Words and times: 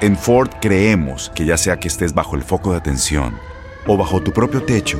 En 0.00 0.16
Ford 0.16 0.50
creemos 0.60 1.32
que 1.34 1.44
ya 1.44 1.56
sea 1.56 1.78
que 1.78 1.88
estés 1.88 2.14
bajo 2.14 2.36
el 2.36 2.42
foco 2.42 2.72
de 2.72 2.78
atención 2.78 3.36
o 3.86 3.96
bajo 3.96 4.22
tu 4.22 4.32
propio 4.32 4.62
techo, 4.62 4.98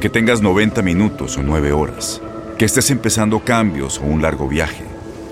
que 0.00 0.08
tengas 0.08 0.40
90 0.40 0.82
minutos 0.82 1.36
o 1.36 1.42
9 1.42 1.72
horas, 1.72 2.20
que 2.58 2.64
estés 2.64 2.90
empezando 2.90 3.40
cambios 3.40 3.98
o 3.98 4.02
un 4.02 4.22
largo 4.22 4.48
viaje, 4.48 4.84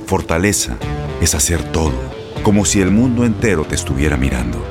fortaleza 0.07 0.77
es 1.21 1.35
hacer 1.35 1.63
todo, 1.73 1.95
como 2.43 2.65
si 2.65 2.81
el 2.81 2.91
mundo 2.91 3.25
entero 3.25 3.65
te 3.65 3.75
estuviera 3.75 4.17
mirando. 4.17 4.65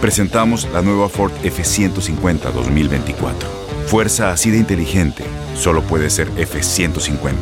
Presentamos 0.00 0.68
la 0.72 0.82
nueva 0.82 1.08
Ford 1.08 1.32
F150 1.42 2.52
2024. 2.52 3.48
Fuerza 3.86 4.32
así 4.32 4.50
de 4.50 4.58
inteligente 4.58 5.24
solo 5.56 5.82
puede 5.82 6.10
ser 6.10 6.30
F150. 6.32 7.34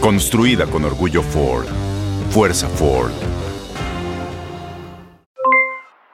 Construida 0.00 0.66
con 0.66 0.84
orgullo 0.84 1.22
Ford. 1.22 1.66
Fuerza 2.30 2.68
Ford. 2.68 3.31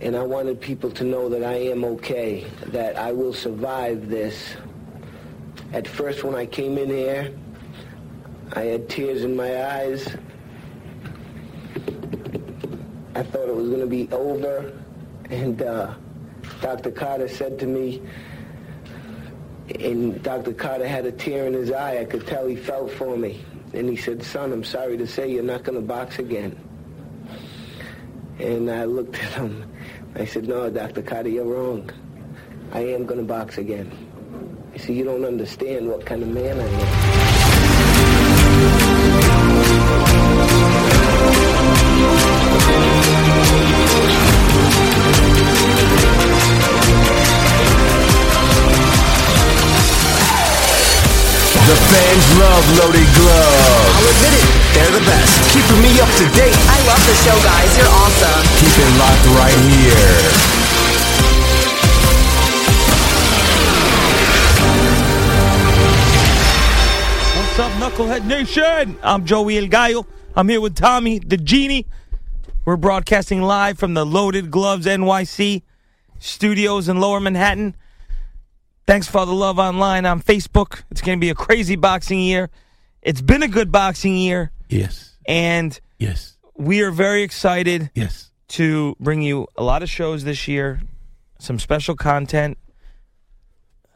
And 0.00 0.16
I 0.16 0.22
wanted 0.22 0.60
people 0.60 0.90
to 0.92 1.04
know 1.04 1.28
that 1.28 1.42
I 1.42 1.54
am 1.54 1.84
okay, 1.84 2.46
that 2.66 2.96
I 2.96 3.12
will 3.12 3.32
survive 3.32 4.08
this. 4.08 4.54
At 5.72 5.88
first, 5.88 6.22
when 6.22 6.34
I 6.34 6.46
came 6.46 6.78
in 6.78 6.88
here, 6.88 7.32
I 8.52 8.60
had 8.60 8.88
tears 8.88 9.24
in 9.24 9.34
my 9.34 9.66
eyes. 9.66 10.16
I 13.14 13.22
thought 13.24 13.48
it 13.48 13.54
was 13.54 13.68
going 13.68 13.80
to 13.80 13.86
be 13.86 14.08
over, 14.12 14.72
and 15.30 15.60
uh, 15.60 15.94
Dr. 16.60 16.92
Carter 16.92 17.28
said 17.28 17.58
to 17.58 17.66
me, 17.66 18.00
and 19.80 20.22
Dr. 20.22 20.52
Carter 20.52 20.86
had 20.86 21.06
a 21.06 21.12
tear 21.12 21.46
in 21.46 21.52
his 21.52 21.72
eye. 21.72 21.98
I 21.98 22.04
could 22.04 22.26
tell 22.26 22.46
he 22.46 22.56
felt 22.56 22.90
for 22.92 23.16
me. 23.16 23.44
And 23.74 23.88
he 23.88 23.96
said, 23.96 24.22
son, 24.22 24.52
I'm 24.52 24.64
sorry 24.64 24.96
to 24.96 25.06
say 25.06 25.30
you're 25.30 25.42
not 25.42 25.64
going 25.64 25.78
to 25.78 25.86
box 25.86 26.18
again. 26.18 26.56
And 28.38 28.70
I 28.70 28.84
looked 28.84 29.16
at 29.16 29.32
him. 29.32 29.70
I 30.14 30.24
said, 30.24 30.48
no, 30.48 30.70
Dr. 30.70 31.02
Carter, 31.02 31.28
you're 31.28 31.44
wrong. 31.44 31.90
I 32.72 32.80
am 32.80 33.06
going 33.06 33.20
to 33.20 33.26
box 33.26 33.58
again. 33.58 33.90
You 34.72 34.78
see, 34.78 34.92
you 34.94 35.04
don't 35.04 35.24
understand 35.24 35.88
what 35.88 36.04
kind 36.04 36.22
of 36.22 36.28
man 36.28 36.60
I 36.60 36.64
am. 44.22 44.27
The 51.68 51.76
fans 51.76 52.26
love 52.40 52.64
Loaded 52.80 53.04
Gloves. 53.12 53.92
I'll 53.92 54.08
admit 54.08 54.40
it, 54.40 54.48
they're 54.72 54.88
the 54.88 55.04
best. 55.04 55.36
Keeping 55.52 55.82
me 55.84 56.00
up 56.00 56.08
to 56.16 56.24
date. 56.32 56.56
I 56.64 56.80
love 56.88 57.04
the 57.04 57.12
show, 57.20 57.36
guys. 57.44 57.68
You're 57.76 57.92
awesome. 57.92 58.40
Keep 58.56 58.72
it 58.72 58.88
locked 58.96 59.28
right 59.36 59.52
here. 59.68 60.48
What's 67.36 67.58
up, 67.58 67.72
Knucklehead 67.72 68.24
Nation? 68.24 68.98
I'm 69.02 69.26
Joey 69.26 69.58
El 69.58 69.66
Gallo. 69.66 70.06
I'm 70.34 70.48
here 70.48 70.62
with 70.62 70.74
Tommy, 70.74 71.18
the 71.18 71.36
genie. 71.36 71.84
We're 72.64 72.78
broadcasting 72.78 73.42
live 73.42 73.78
from 73.78 73.92
the 73.92 74.06
Loaded 74.06 74.50
Gloves 74.50 74.86
NYC 74.86 75.60
studios 76.18 76.88
in 76.88 76.98
Lower 76.98 77.20
Manhattan. 77.20 77.76
Thanks 78.88 79.06
for 79.06 79.18
all 79.18 79.26
the 79.26 79.34
love 79.34 79.58
online 79.58 80.06
on 80.06 80.22
Facebook. 80.22 80.80
It's 80.90 81.02
going 81.02 81.18
to 81.18 81.20
be 81.20 81.28
a 81.28 81.34
crazy 81.34 81.76
boxing 81.76 82.20
year. 82.20 82.48
It's 83.02 83.20
been 83.20 83.42
a 83.42 83.46
good 83.48 83.70
boxing 83.70 84.16
year, 84.16 84.50
Yes. 84.70 85.12
and 85.26 85.78
Yes. 85.98 86.38
we 86.56 86.80
are 86.80 86.90
very 86.90 87.22
excited 87.22 87.90
Yes. 87.94 88.30
to 88.56 88.96
bring 88.98 89.20
you 89.20 89.46
a 89.58 89.62
lot 89.62 89.82
of 89.82 89.90
shows 89.90 90.24
this 90.24 90.48
year, 90.48 90.80
some 91.38 91.58
special 91.58 91.96
content, 91.96 92.56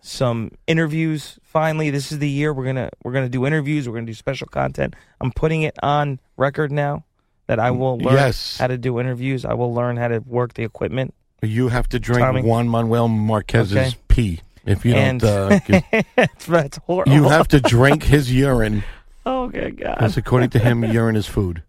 some 0.03 0.51
interviews. 0.67 1.39
Finally, 1.43 1.89
this 1.89 2.13
is 2.13 2.19
the 2.19 2.29
year 2.29 2.53
we're 2.53 2.67
gonna 2.67 2.91
we're 3.03 3.13
gonna 3.13 3.31
do 3.31 3.47
interviews. 3.47 3.89
We're 3.89 3.95
gonna 3.95 4.05
do 4.05 4.13
special 4.13 4.47
content. 4.49 4.95
I'm 5.23 5.33
putting 5.33 5.63
it 5.63 5.75
on 5.83 6.21
record 6.37 6.71
now 6.71 7.05
that 7.47 7.59
I 7.59 7.71
will 7.71 7.97
learn 7.97 8.17
Yes. 8.17 8.59
how 8.59 8.67
to 8.67 8.77
do 8.77 9.01
interviews. 9.01 9.47
I 9.47 9.55
will 9.55 9.73
learn 9.73 9.97
how 9.97 10.09
to 10.09 10.19
work 10.19 10.53
the 10.53 10.65
equipment. 10.65 11.15
You 11.41 11.69
have 11.69 11.89
to 11.89 11.99
drink 11.99 12.21
Tommy. 12.21 12.43
Juan 12.43 12.69
Manuel 12.69 13.09
Marquez's 13.09 13.73
Okay. 13.75 13.95
pee. 14.09 14.41
If 14.65 14.85
you 14.85 14.95
and 14.95 15.21
don't, 15.21 15.71
uh, 15.71 15.83
that's, 16.47 16.77
horrible. 16.79 17.13
you 17.13 17.25
have 17.25 17.49
to 17.49 17.61
drink 17.61 18.03
his 18.05 18.33
urine. 18.33 18.85
Oh 19.25 19.47
my 19.47 19.71
god! 19.71 19.95
Because 19.99 20.17
according 20.17 20.51
to 20.51 20.59
him, 20.59 20.83
urine 20.83 21.15
is 21.15 21.27
food. 21.29 21.63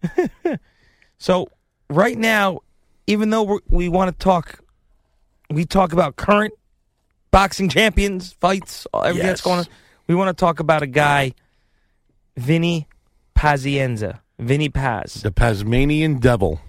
So 1.18 1.48
right 1.88 2.18
now, 2.18 2.60
even 3.06 3.30
though 3.30 3.44
we're, 3.44 3.60
we 3.68 3.88
want 3.88 4.10
to 4.10 4.22
talk, 4.22 4.58
we 5.48 5.64
talk 5.64 5.92
about 5.92 6.16
current 6.16 6.52
boxing 7.30 7.68
champions, 7.68 8.32
fights, 8.32 8.88
everything 8.92 9.26
that's 9.28 9.40
going 9.40 9.60
on. 9.60 9.66
We 10.08 10.16
want 10.16 10.36
to 10.36 10.40
talk 10.40 10.58
about 10.58 10.82
a 10.82 10.86
guy, 10.88 11.34
Vinny 12.36 12.88
Pazienza, 13.36 14.18
Vinny 14.38 14.68
Paz, 14.68 15.22
The 15.22 15.30
Tasmanian 15.30 16.18
Devil. 16.18 16.60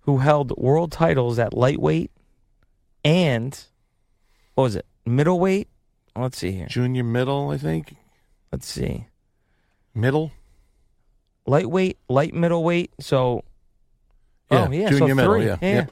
who 0.00 0.18
held 0.18 0.50
world 0.58 0.90
titles 0.92 1.38
at 1.38 1.54
lightweight 1.54 2.10
and 3.04 3.58
what 4.54 4.64
was 4.64 4.76
it, 4.76 4.86
middleweight? 5.06 5.68
Let's 6.16 6.38
see 6.38 6.52
here. 6.52 6.66
Junior 6.66 7.04
middle, 7.04 7.50
I 7.50 7.58
think. 7.58 7.96
Let's 8.52 8.66
see, 8.66 9.06
Middle. 9.94 10.32
lightweight, 11.46 11.98
light 12.08 12.32
middleweight. 12.34 12.92
So, 13.00 13.44
Yeah, 14.50 14.66
oh 14.68 14.72
yeah, 14.72 14.88
junior 14.90 15.08
so 15.08 15.14
middle, 15.14 15.32
three. 15.34 15.46
yeah, 15.46 15.56
yeah. 15.60 15.72
yeah. 15.74 15.86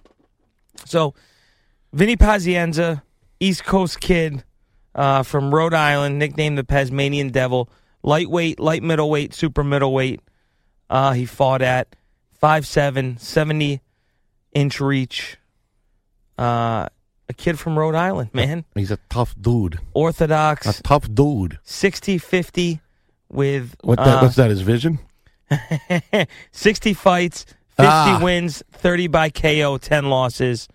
So, 0.87 1.15
Vinny 1.93 2.17
Pazienza, 2.17 3.03
East 3.41 3.65
Coast 3.65 4.01
kid 4.01 4.45
uh, 4.95 5.23
from 5.25 5.55
Rhode 5.55 5.75
Island, 5.75 6.19
nicknamed 6.19 6.57
the 6.59 6.63
Tasmanian 6.63 7.31
Devil. 7.31 7.69
Lightweight, 8.03 8.61
light 8.61 8.83
middleweight, 8.83 9.35
super 9.35 9.65
middleweight. 9.65 10.21
Uh, 10.91 11.13
he 11.13 11.27
fought 11.27 11.63
at 11.63 11.97
5'7", 12.43 13.19
70 13.19 13.81
inch 14.55 14.81
reach. 14.81 15.37
Uh, 16.39 16.89
a 17.29 17.33
kid 17.33 17.59
from 17.59 17.79
Rhode 17.79 17.95
Island, 17.95 18.31
man. 18.33 18.65
He's 18.75 18.91
a 18.91 18.99
tough 19.09 19.35
dude. 19.41 19.79
Orthodox, 19.95 20.67
A 20.79 20.83
tough 20.83 21.13
dude. 21.13 21.59
60 21.63 22.19
50 22.19 22.81
with. 23.31 23.75
What 23.83 23.99
uh, 23.99 24.21
what's 24.21 24.37
that? 24.37 24.51
His 24.51 24.61
vision? 24.63 24.99
60 26.53 26.95
fights, 26.95 27.45
50 27.77 27.85
Ah. 27.87 28.21
wins, 28.23 28.63
30 28.73 29.07
by 29.09 29.31
KO, 29.31 29.79
10 29.79 30.09
losses. 30.11 30.69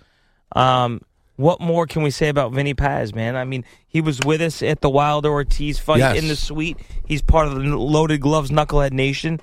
Um, 0.56 1.02
what 1.36 1.62
more 1.62 1.86
can 1.88 2.02
we 2.04 2.12
say 2.12 2.28
about 2.30 2.52
Vinny 2.52 2.74
Paz, 2.74 3.14
man? 3.16 3.36
I 3.36 3.46
mean, 3.46 3.64
he 3.88 4.02
was 4.02 4.20
with 4.26 4.42
us 4.42 4.62
at 4.62 4.82
the 4.82 4.90
Wilder 4.90 5.30
Ortiz 5.30 5.80
fight 5.80 6.00
Yes. 6.00 6.18
in 6.18 6.28
the 6.28 6.36
suite. 6.36 6.78
He's 7.06 7.22
part 7.22 7.48
of 7.48 7.56
the 7.56 7.60
Loaded 7.78 8.20
Gloves 8.22 8.50
Knucklehead 8.52 8.92
Nation. 8.92 9.40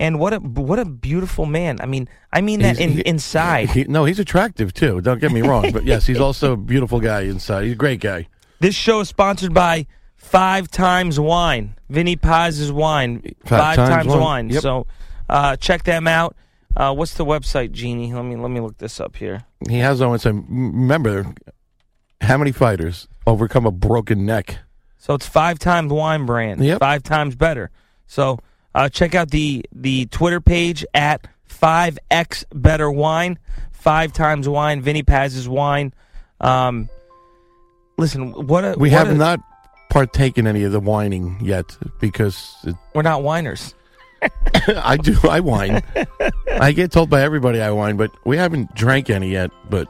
And 0.00 0.18
what 0.18 0.32
a 0.32 0.38
what 0.38 0.78
a 0.78 0.86
beautiful 0.86 1.44
man. 1.44 1.76
I 1.80 1.86
mean, 1.86 2.08
I 2.32 2.40
mean 2.40 2.60
that 2.60 2.80
in, 2.80 2.92
he- 2.92 3.00
inside. 3.02 3.68
He, 3.68 3.84
no, 3.84 4.06
he's 4.06 4.18
attractive 4.18 4.72
too. 4.72 5.02
Don't 5.02 5.20
get 5.20 5.30
me 5.30 5.42
wrong, 5.42 5.70
but 5.72 5.84
yes, 5.84 6.06
he's 6.06 6.18
also 6.28 6.54
a 6.54 6.56
beautiful 6.56 7.00
guy 7.00 7.20
inside. 7.20 7.64
He's 7.64 7.74
a 7.74 7.76
great 7.76 8.00
guy. 8.00 8.26
This 8.60 8.74
show 8.74 9.00
is 9.00 9.10
sponsored 9.10 9.52
by 9.52 9.86
Five 10.16 10.70
Times 10.70 11.20
Wine. 11.20 11.76
Vinny 11.90 12.16
Paz's 12.16 12.72
wine. 12.72 13.20
Five 13.44 13.76
Five, 13.76 13.76
Times 13.76 14.06
Times, 14.06 14.06
Wine. 14.06 14.48
Yep. 14.48 14.62
So 14.62 14.86
uh, 15.28 15.56
check 15.56 15.84
them 15.84 16.06
out. 16.06 16.34
Uh, 16.74 16.94
what's 16.94 17.14
the 17.14 17.24
website, 17.26 17.72
Genie? 17.72 18.14
Let 18.14 18.24
me 18.24 18.36
let 18.36 18.50
me 18.50 18.60
look 18.60 18.78
this 18.78 19.00
up 19.00 19.16
here. 19.16 19.44
He 19.68 19.80
has 19.80 20.00
on 20.00 20.18
some. 20.18 20.46
Remember, 20.48 21.34
how 22.22 22.38
many 22.38 22.52
fighters 22.52 23.06
overcome 23.26 23.66
a 23.66 23.70
broken 23.70 24.24
neck? 24.24 24.60
So 24.96 25.12
it's 25.12 25.26
five 25.26 25.58
times 25.58 25.92
wine 25.92 26.24
brand. 26.24 26.64
Yep. 26.64 26.78
Five 26.78 27.02
times 27.02 27.34
better. 27.34 27.70
So 28.06 28.38
uh, 28.74 28.88
check 28.88 29.14
out 29.14 29.30
the 29.30 29.64
the 29.72 30.06
Twitter 30.06 30.40
page 30.40 30.84
at 30.94 31.26
five 31.44 31.98
X 32.10 32.44
Better 32.54 32.90
Wine. 32.90 33.38
Five 33.72 34.12
times 34.12 34.46
wine. 34.48 34.82
Vinny 34.82 35.02
Paz's 35.02 35.48
wine. 35.48 35.94
Um, 36.40 36.88
listen, 37.96 38.46
what 38.46 38.64
a 38.64 38.74
We 38.78 38.90
what 38.90 38.98
have 38.98 39.08
a- 39.08 39.14
not 39.14 39.40
partaken 39.88 40.46
any 40.46 40.62
of 40.64 40.72
the 40.72 40.80
whining 40.80 41.38
yet 41.40 41.76
because 42.00 42.54
it, 42.64 42.76
We're 42.94 43.02
not 43.02 43.22
whiners. 43.22 43.74
I 44.68 44.98
do. 44.98 45.16
I 45.28 45.40
whine. 45.40 45.82
I 46.60 46.72
get 46.72 46.92
told 46.92 47.08
by 47.08 47.22
everybody 47.22 47.60
I 47.60 47.70
whine, 47.70 47.96
but 47.96 48.10
we 48.26 48.36
haven't 48.36 48.74
drank 48.74 49.08
any 49.08 49.30
yet. 49.30 49.50
But 49.70 49.88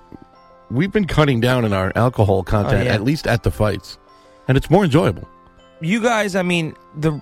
we've 0.71 0.93
been 0.93 1.07
cutting 1.07 1.41
down 1.41 1.65
in 1.65 1.73
our 1.73 1.93
alcohol 1.97 2.45
content, 2.45 2.83
Oh, 2.83 2.85
yeah. 2.85 2.95
at 2.95 3.03
least 3.03 3.27
at 3.27 3.43
the 3.43 3.51
fights, 3.51 3.99
and 4.47 4.57
it's 4.57 4.71
more 4.71 4.85
enjoyable. 4.85 5.29
you 5.81 6.01
guys, 6.01 6.37
I 6.37 6.43
mean, 6.43 6.77
the 6.97 7.21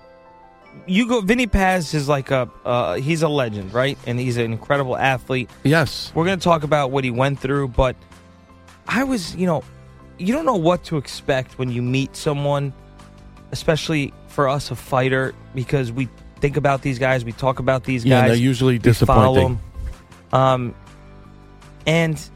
you 0.87 1.07
go. 1.07 1.21
Vinny 1.21 1.47
Paz 1.47 1.93
is 1.93 2.07
like 2.07 2.31
a 2.31 2.49
uh, 2.65 2.95
he's 2.95 3.21
a 3.21 3.27
legend, 3.29 3.73
right? 3.73 3.97
And 4.05 4.19
he's 4.19 4.37
an 4.37 4.45
incredible 4.51 4.97
athlete. 4.97 5.49
Yes, 5.63 6.11
We're 6.15 6.25
going 6.25 6.39
to 6.39 6.43
talk 6.43 6.63
about 6.63 6.91
what 6.91 7.03
he 7.03 7.11
went 7.11 7.39
through, 7.39 7.69
but 7.69 7.95
I 8.87 9.03
was, 9.03 9.35
you 9.35 9.45
know, 9.45 9.63
you 10.17 10.33
don't 10.33 10.45
know 10.45 10.55
what 10.55 10.83
to 10.85 10.97
expect 10.97 11.57
when 11.59 11.69
you 11.71 11.81
meet 11.81 12.15
someone, 12.15 12.73
especially 13.51 14.13
for 14.27 14.47
us, 14.49 14.71
a 14.71 14.75
fighter, 14.75 15.33
because 15.53 15.91
we 15.91 16.07
think 16.39 16.57
about 16.57 16.81
these 16.81 16.99
guys, 16.99 17.25
we 17.25 17.31
talk 17.33 17.59
about 17.59 17.83
these 17.83 18.05
Yeah, 18.05 18.21
guys. 18.21 18.29
they're 18.29 18.37
usually 18.37 18.79
we 18.79 18.93
follow 18.93 19.35
disappointing. 19.35 19.59
Um, 20.31 20.75
and 21.85 22.29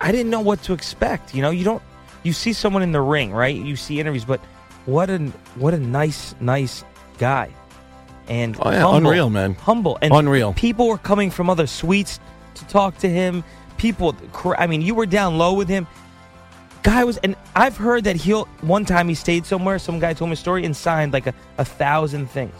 I 0.00 0.12
didn't 0.12 0.30
know 0.30 0.40
what 0.40 0.62
to 0.64 0.72
expect. 0.72 1.34
You 1.34 1.42
know, 1.42 1.50
you 1.50 1.64
don't 1.64 1.82
you 2.22 2.32
see 2.32 2.52
someone 2.52 2.82
in 2.82 2.92
the 2.92 3.00
ring, 3.00 3.32
right? 3.32 3.54
You 3.56 3.76
see 3.76 4.00
interviews, 4.00 4.24
but 4.24 4.40
what 4.86 5.10
a 5.10 5.18
what 5.56 5.74
a 5.74 5.78
nice 5.78 6.34
nice 6.40 6.84
guy. 7.18 7.50
And 8.28 8.56
Oh, 8.60 8.70
yeah, 8.70 8.80
humble, 8.80 9.10
unreal, 9.10 9.30
man. 9.30 9.54
Humble 9.54 9.98
and 10.02 10.12
Unreal. 10.12 10.52
People 10.52 10.88
were 10.88 10.98
coming 10.98 11.30
from 11.30 11.48
other 11.48 11.66
suites 11.66 12.20
to 12.56 12.64
talk 12.66 12.98
to 12.98 13.08
him. 13.08 13.42
People, 13.78 14.14
I 14.58 14.66
mean, 14.66 14.82
you 14.82 14.94
were 14.94 15.06
down 15.06 15.38
low 15.38 15.54
with 15.54 15.68
him. 15.68 15.86
Guy 16.82 17.04
was, 17.04 17.16
and 17.18 17.36
I've 17.56 17.76
heard 17.76 18.04
that 18.04 18.16
he'll. 18.16 18.44
One 18.60 18.84
time 18.84 19.08
he 19.08 19.14
stayed 19.14 19.46
somewhere. 19.46 19.78
Some 19.78 19.98
guy 19.98 20.12
told 20.14 20.30
me 20.30 20.34
a 20.34 20.36
story 20.36 20.64
and 20.64 20.76
signed 20.76 21.12
like 21.12 21.26
a, 21.26 21.34
a 21.58 21.64
thousand 21.64 22.30
things. 22.30 22.54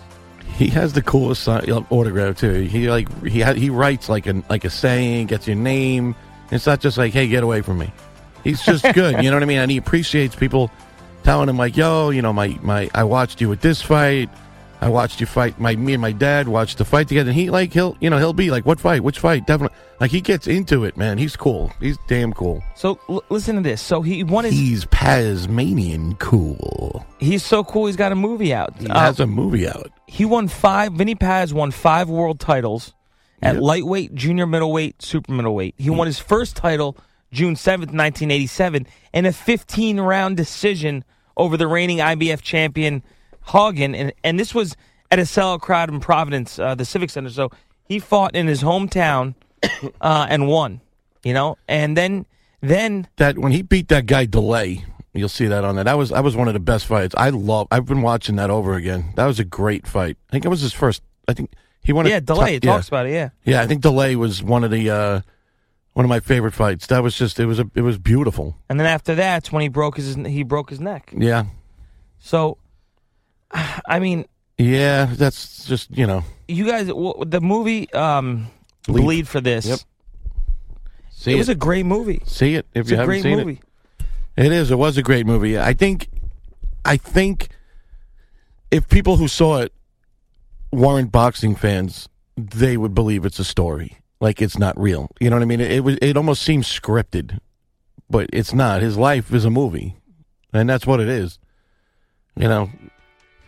He 0.55 0.69
has 0.69 0.93
the 0.93 1.03
coolest 1.03 1.45
si- 1.45 1.51
uh, 1.51 1.83
autograph 1.91 2.39
too. 2.39 2.53
He 2.63 2.91
like 2.91 3.25
he 3.25 3.41
ha- 3.43 3.53
he 3.55 3.71
writes 3.71 4.09
like 4.09 4.27
a 4.27 4.43
like 4.49 4.65
a 4.65 4.71
saying, 4.71 5.27
gets 5.29 5.47
your 5.47 5.57
name. 5.57 6.15
It's 6.51 6.67
not 6.67 6.81
just 6.81 6.99
like, 6.99 7.13
"Hey, 7.13 7.29
get 7.29 7.43
away 7.45 7.61
from 7.61 7.79
me." 7.79 7.93
He's 8.43 8.63
just 8.63 8.85
good, 8.95 9.23
you 9.23 9.31
know 9.31 9.37
what 9.37 9.43
I 9.43 9.47
mean? 9.47 9.59
And 9.59 9.71
he 9.71 9.77
appreciates 9.77 10.35
people 10.35 10.71
telling 11.23 11.49
him 11.49 11.57
like, 11.57 11.77
"Yo, 11.77 12.11
you 12.11 12.23
know, 12.23 12.33
my 12.33 12.59
my 12.63 12.91
I 12.95 13.05
watched 13.05 13.41
you 13.41 13.53
at 13.53 13.61
this 13.61 13.81
fight. 13.83 14.31
I 14.81 14.89
watched 14.89 15.21
you 15.21 15.27
fight. 15.27 15.59
My 15.59 15.75
me 15.77 15.93
and 15.95 16.01
my 16.01 16.13
dad 16.13 16.47
watched 16.49 16.79
the 16.79 16.85
fight 16.85 17.09
together." 17.09 17.31
And 17.31 17.39
he 17.39 17.51
like 17.51 17.73
he'll 17.73 17.97
you 18.01 18.09
know 18.11 18.19
he'll 18.19 18.33
be 18.33 18.51
like, 18.51 18.65
"What 18.67 18.79
fight? 18.81 19.03
Which 19.03 19.19
fight?" 19.19 19.47
Definitely. 19.47 19.77
Like 20.01 20.11
he 20.13 20.21
gets 20.21 20.47
into 20.47 20.85
it, 20.85 20.97
man. 20.97 21.19
He's 21.19 21.35
cool. 21.37 21.73
He's 21.81 21.99
damn 22.07 22.33
cool. 22.33 22.63
So 22.77 23.01
l- 23.09 23.25
listen 23.31 23.57
to 23.57 23.63
this. 23.63 23.81
So 23.83 24.03
he 24.03 24.23
won 24.23 24.45
his. 24.45 24.55
He's 24.55 24.87
Tasmanian 24.91 26.15
cool. 26.17 27.05
He's 27.19 27.43
so 27.45 27.65
cool. 27.65 27.87
He's 27.87 27.97
got 27.97 28.13
a 28.13 28.17
movie 28.17 28.55
out. 28.55 28.75
He 28.79 28.87
Uh, 28.89 28.99
has 29.01 29.21
a 29.21 29.27
movie 29.27 29.69
out. 29.69 29.91
He 30.07 30.25
won 30.25 30.49
five. 30.49 30.93
Vinny 30.93 31.15
Paz 31.15 31.53
won 31.53 31.71
five 31.71 32.09
world 32.09 32.41
titles 32.41 32.95
at 33.43 33.55
Yep. 33.55 33.63
lightweight, 33.63 34.15
junior 34.15 34.47
middleweight, 34.47 35.03
super 35.03 35.33
middleweight. 35.33 35.75
He 35.79 35.91
won 35.91 36.07
his 36.07 36.19
first 36.19 36.57
title 36.57 36.97
June 37.33 37.57
seventh, 37.57 37.93
nineteen 37.93 38.31
eighty 38.31 38.47
seven, 38.47 38.87
in 39.13 39.27
a 39.27 39.33
fifteen 39.33 40.01
round 40.01 40.37
decision 40.37 41.05
over 41.37 41.57
the 41.57 41.67
reigning 41.67 41.99
IBF 41.99 42.41
champion 42.43 43.03
Haugen, 43.49 43.95
and 43.97 44.13
and 44.25 44.39
this 44.39 44.55
was 44.55 44.77
at 45.11 45.19
a 45.19 45.23
sellout 45.23 45.61
crowd 45.61 45.89
in 45.91 46.01
Providence, 46.01 46.59
uh, 46.59 46.75
the 46.75 46.85
Civic 46.85 47.11
Center. 47.11 47.31
So 47.31 47.51
he 47.85 47.99
fought 47.99 48.35
in 48.35 48.47
his 48.47 48.63
hometown 48.63 49.35
uh, 50.01 50.27
and 50.29 50.47
won. 50.49 50.81
You 51.25 51.35
know, 51.35 51.57
and 51.69 51.97
then 51.97 52.27
then 52.61 53.09
that 53.17 53.39
when 53.39 53.53
he 53.53 53.63
beat 53.63 53.89
that 53.89 54.07
guy 54.07 54.25
delay 54.25 54.85
you'll 55.15 55.29
see 55.29 55.47
that 55.47 55.65
on 55.65 55.75
that 55.77 55.85
that 55.85 55.97
was 55.99 56.11
that 56.11 56.23
was 56.23 56.37
one 56.37 56.47
of 56.49 56.55
the 56.55 56.61
best 56.61 56.87
fights 56.87 57.15
i 57.19 57.29
love 57.31 57.67
i've 57.73 57.87
been 57.87 58.03
watching 58.03 58.37
that 58.37 58.51
over 58.51 58.75
again 58.75 59.13
that 59.17 59.27
was 59.27 59.41
a 59.41 59.45
great 59.45 59.87
fight 59.87 60.17
i 60.29 60.33
think 60.33 60.45
it 60.45 60.49
was 60.49 60.61
his 60.61 60.73
first 60.73 61.03
i 61.27 61.33
think 61.33 61.51
he 61.83 61.93
won 61.93 62.07
a 62.07 62.11
yeah, 62.11 62.21
delay. 62.21 62.55
It 62.57 62.65
yeah. 62.65 62.73
talks 62.73 62.89
about 62.89 63.07
it. 63.07 63.13
Yeah. 63.13 63.31
yeah 63.45 63.63
i 63.63 63.67
think 63.67 63.81
delay 63.83 64.15
was 64.17 64.43
one 64.43 64.63
of 64.65 64.71
the 64.71 64.91
uh 64.91 65.21
one 65.95 66.05
of 66.05 66.09
my 66.09 66.21
favorite 66.21 66.55
fights 66.55 66.87
that 66.89 67.03
was 67.03 67.17
just 67.17 67.41
it 67.41 67.47
was 67.47 67.59
a 67.59 67.69
it 67.75 67.83
was 67.83 67.99
beautiful 67.99 68.57
And 68.69 68.79
then 68.79 68.87
after 68.87 69.15
that's 69.17 69.51
when 69.51 69.63
he 69.63 69.69
broke 69.69 69.97
his 69.97 70.15
he 70.15 70.43
broke 70.45 70.71
his 70.71 70.79
neck. 70.81 71.13
yeah 71.17 71.47
So, 72.21 72.59
I 73.87 73.99
mean, 73.99 74.27
yeah 74.59 75.07
that's 75.15 75.65
just 75.67 75.91
you 75.97 76.07
know 76.07 76.25
you 76.49 76.67
guys, 76.67 76.87
w- 76.89 77.25
the 77.27 77.41
movie 77.41 77.93
um, 77.93 78.49
Bleed. 78.87 79.03
Bleed. 79.03 79.29
for 79.29 79.41
this. 79.41 79.67
Yep. 79.67 79.79
see 81.11 81.31
it, 81.33 81.35
it, 81.35 81.39
was 81.39 81.49
a 81.49 81.55
great 81.55 81.85
movie. 81.87 82.23
see 82.27 82.55
it 82.55 82.67
if 82.75 82.83
It's 82.83 82.91
you 82.91 82.97
a 82.97 83.01
haven't 83.01 83.09
great 83.11 83.23
seen 83.23 83.39
movie. 83.39 83.61
it 84.37 84.47
it 84.47 84.53
is 84.53 84.71
it 84.71 84.79
was 84.79 84.97
a 84.97 85.03
great 85.03 85.27
movie 85.27 85.59
i 85.59 85.73
think 85.75 86.09
i 86.85 86.97
think 86.97 87.49
if 88.71 88.89
people 88.89 89.17
who 89.17 89.27
saw 89.29 89.59
it 89.59 89.73
weren't 90.71 91.11
boxing 91.11 91.55
fans, 91.57 92.09
they 92.37 92.77
would 92.77 92.95
believe 92.95 93.25
it's 93.25 93.39
a 93.39 93.45
story, 93.45 93.97
like 94.21 94.43
it's 94.43 94.59
not 94.59 94.79
real. 94.79 95.11
You 95.21 95.31
know 95.31 95.37
what 95.37 95.43
I 95.43 95.47
mean? 95.47 95.61
It, 95.63 95.73
it 95.73 95.81
was. 95.81 95.97
It 96.03 96.17
almost 96.19 96.43
seems 96.43 96.67
scripted, 96.69 97.39
but 98.11 98.29
it's 98.33 98.53
not. 98.53 98.83
His 98.83 98.99
life 98.99 99.33
is 99.33 99.47
a 99.47 99.51
movie, 99.51 99.97
and 100.53 100.69
that's 100.69 100.87
what 100.87 101.01
it 101.01 101.09
is. 101.09 101.39
You 102.37 102.49
know, 102.49 102.71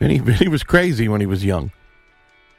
Vinny, 0.01 0.19
Vinny 0.19 0.49
was 0.49 0.63
crazy 0.63 1.09
when 1.09 1.21
he 1.21 1.27
was 1.27 1.45
young. 1.45 1.71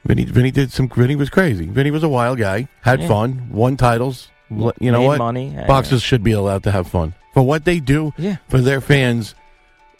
Vinny, 0.06 0.26
Vinny 0.26 0.52
did 0.52 0.72
some. 0.72 0.88
Vinny 0.88 1.16
was 1.16 1.30
crazy. 1.30 1.66
Vinny 1.66 1.92
was 1.92 2.04
a 2.04 2.10
wild 2.10 2.38
guy. 2.40 2.68
Had 2.82 3.02
Yeah. 3.02 3.08
fun. 3.08 3.48
Won 3.52 3.78
titles. 3.78 4.30
You 4.50 4.92
know 4.92 5.00
Made 5.02 5.08
what? 5.08 5.18
money. 5.18 5.56
Boxers 5.68 6.02
should 6.02 6.24
be 6.24 6.32
allowed 6.34 6.64
to 6.64 6.72
have 6.72 6.88
fun 6.88 7.14
for 7.34 7.44
what 7.44 7.64
they 7.66 7.80
do 7.80 8.14
Yeah. 8.18 8.38
for 8.50 8.60
their 8.60 8.82
fans, 8.82 9.34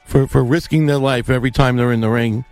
for 0.06 0.28
for 0.28 0.44
risking 0.44 0.86
their 0.88 0.98
life 0.98 1.30
every 1.30 1.52
time 1.52 1.78
they're 1.78 1.92
in 1.92 2.02
the 2.02 2.10
ring. 2.10 2.46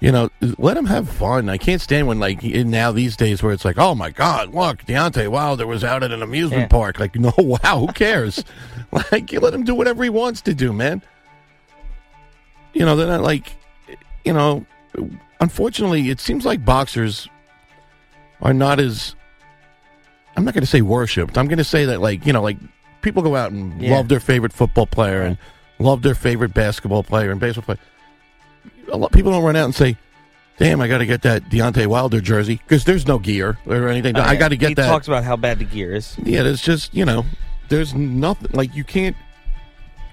You 0.00 0.10
know, 0.12 0.30
let 0.58 0.74
them 0.74 0.86
have 0.86 1.08
fun. 1.08 1.48
I 1.48 1.58
can't 1.58 1.80
stand 1.80 2.06
when 2.08 2.18
like 2.20 2.42
now 2.42 2.90
these 2.92 3.16
days 3.16 3.42
where 3.42 3.52
it's 3.52 3.64
like, 3.64 3.78
oh 3.78 3.94
my 3.94 4.10
god, 4.10 4.52
look, 4.54 4.84
Deontay 4.84 5.28
Wilder 5.28 5.66
was 5.66 5.82
out 5.84 6.02
at 6.02 6.10
an 6.10 6.22
amusement 6.22 6.62
Yeah. 6.62 6.66
park. 6.68 6.98
Like, 7.00 7.14
no, 7.18 7.32
wow, 7.38 7.78
who 7.86 7.88
cares? 7.92 8.44
like, 9.12 9.30
you 9.32 9.40
let 9.40 9.54
him 9.54 9.64
do 9.64 9.74
whatever 9.74 10.02
he 10.04 10.10
wants 10.10 10.40
to 10.42 10.54
do, 10.54 10.72
man. 10.72 11.02
You 12.72 12.84
know, 12.84 12.96
they're 12.96 13.06
not 13.06 13.20
like, 13.22 13.54
you 14.24 14.32
know, 14.32 14.64
unfortunately, 15.40 16.10
it 16.10 16.20
seems 16.20 16.44
like 16.44 16.64
boxers 16.64 17.28
are 18.40 18.54
not 18.54 18.80
as. 18.80 19.14
I'm 20.36 20.44
not 20.44 20.54
going 20.54 20.62
to 20.62 20.66
say 20.70 20.80
worshipped. 20.80 21.36
I'm 21.36 21.46
going 21.46 21.58
to 21.58 21.64
say 21.64 21.84
that, 21.86 22.00
like, 22.00 22.24
you 22.26 22.32
know, 22.32 22.40
like 22.42 22.56
people 23.02 23.22
go 23.22 23.36
out 23.36 23.52
and 23.52 23.80
Yeah. 23.82 23.96
love 23.96 24.08
their 24.08 24.20
favorite 24.20 24.52
football 24.52 24.86
player 24.86 25.22
and 25.22 25.36
love 25.78 26.00
their 26.02 26.14
favorite 26.14 26.54
basketball 26.54 27.02
player 27.02 27.30
and 27.30 27.38
baseball 27.38 27.64
player. 27.64 27.78
A 28.90 28.96
lot 28.96 29.12
people 29.12 29.30
don't 29.32 29.44
run 29.44 29.56
out 29.56 29.64
and 29.66 29.74
say, 29.74 29.96
"Damn, 30.58 30.80
I 30.80 30.88
got 30.88 30.98
to 30.98 31.06
get 31.06 31.22
that 31.22 31.50
Deontay 31.50 31.86
Wilder 31.86 32.20
jersey" 32.20 32.56
because 32.56 32.84
there's 32.84 33.06
no 33.06 33.18
gear 33.18 33.58
or 33.66 33.88
anything. 33.88 34.16
I 34.16 34.36
got 34.36 34.48
to 34.48 34.56
get 34.56 34.68
he 34.70 34.74
that. 34.74 34.86
talks 34.86 35.06
about 35.06 35.24
how 35.24 35.36
bad 35.36 35.58
the 35.58 35.64
gear 35.64 35.94
is. 35.94 36.16
Yeah, 36.22 36.42
there's 36.42 36.62
just 36.62 36.94
you 36.94 37.04
know, 37.04 37.24
there's 37.68 37.92
nothing 37.94 38.50
like 38.52 38.74
you 38.74 38.84
can't 38.84 39.16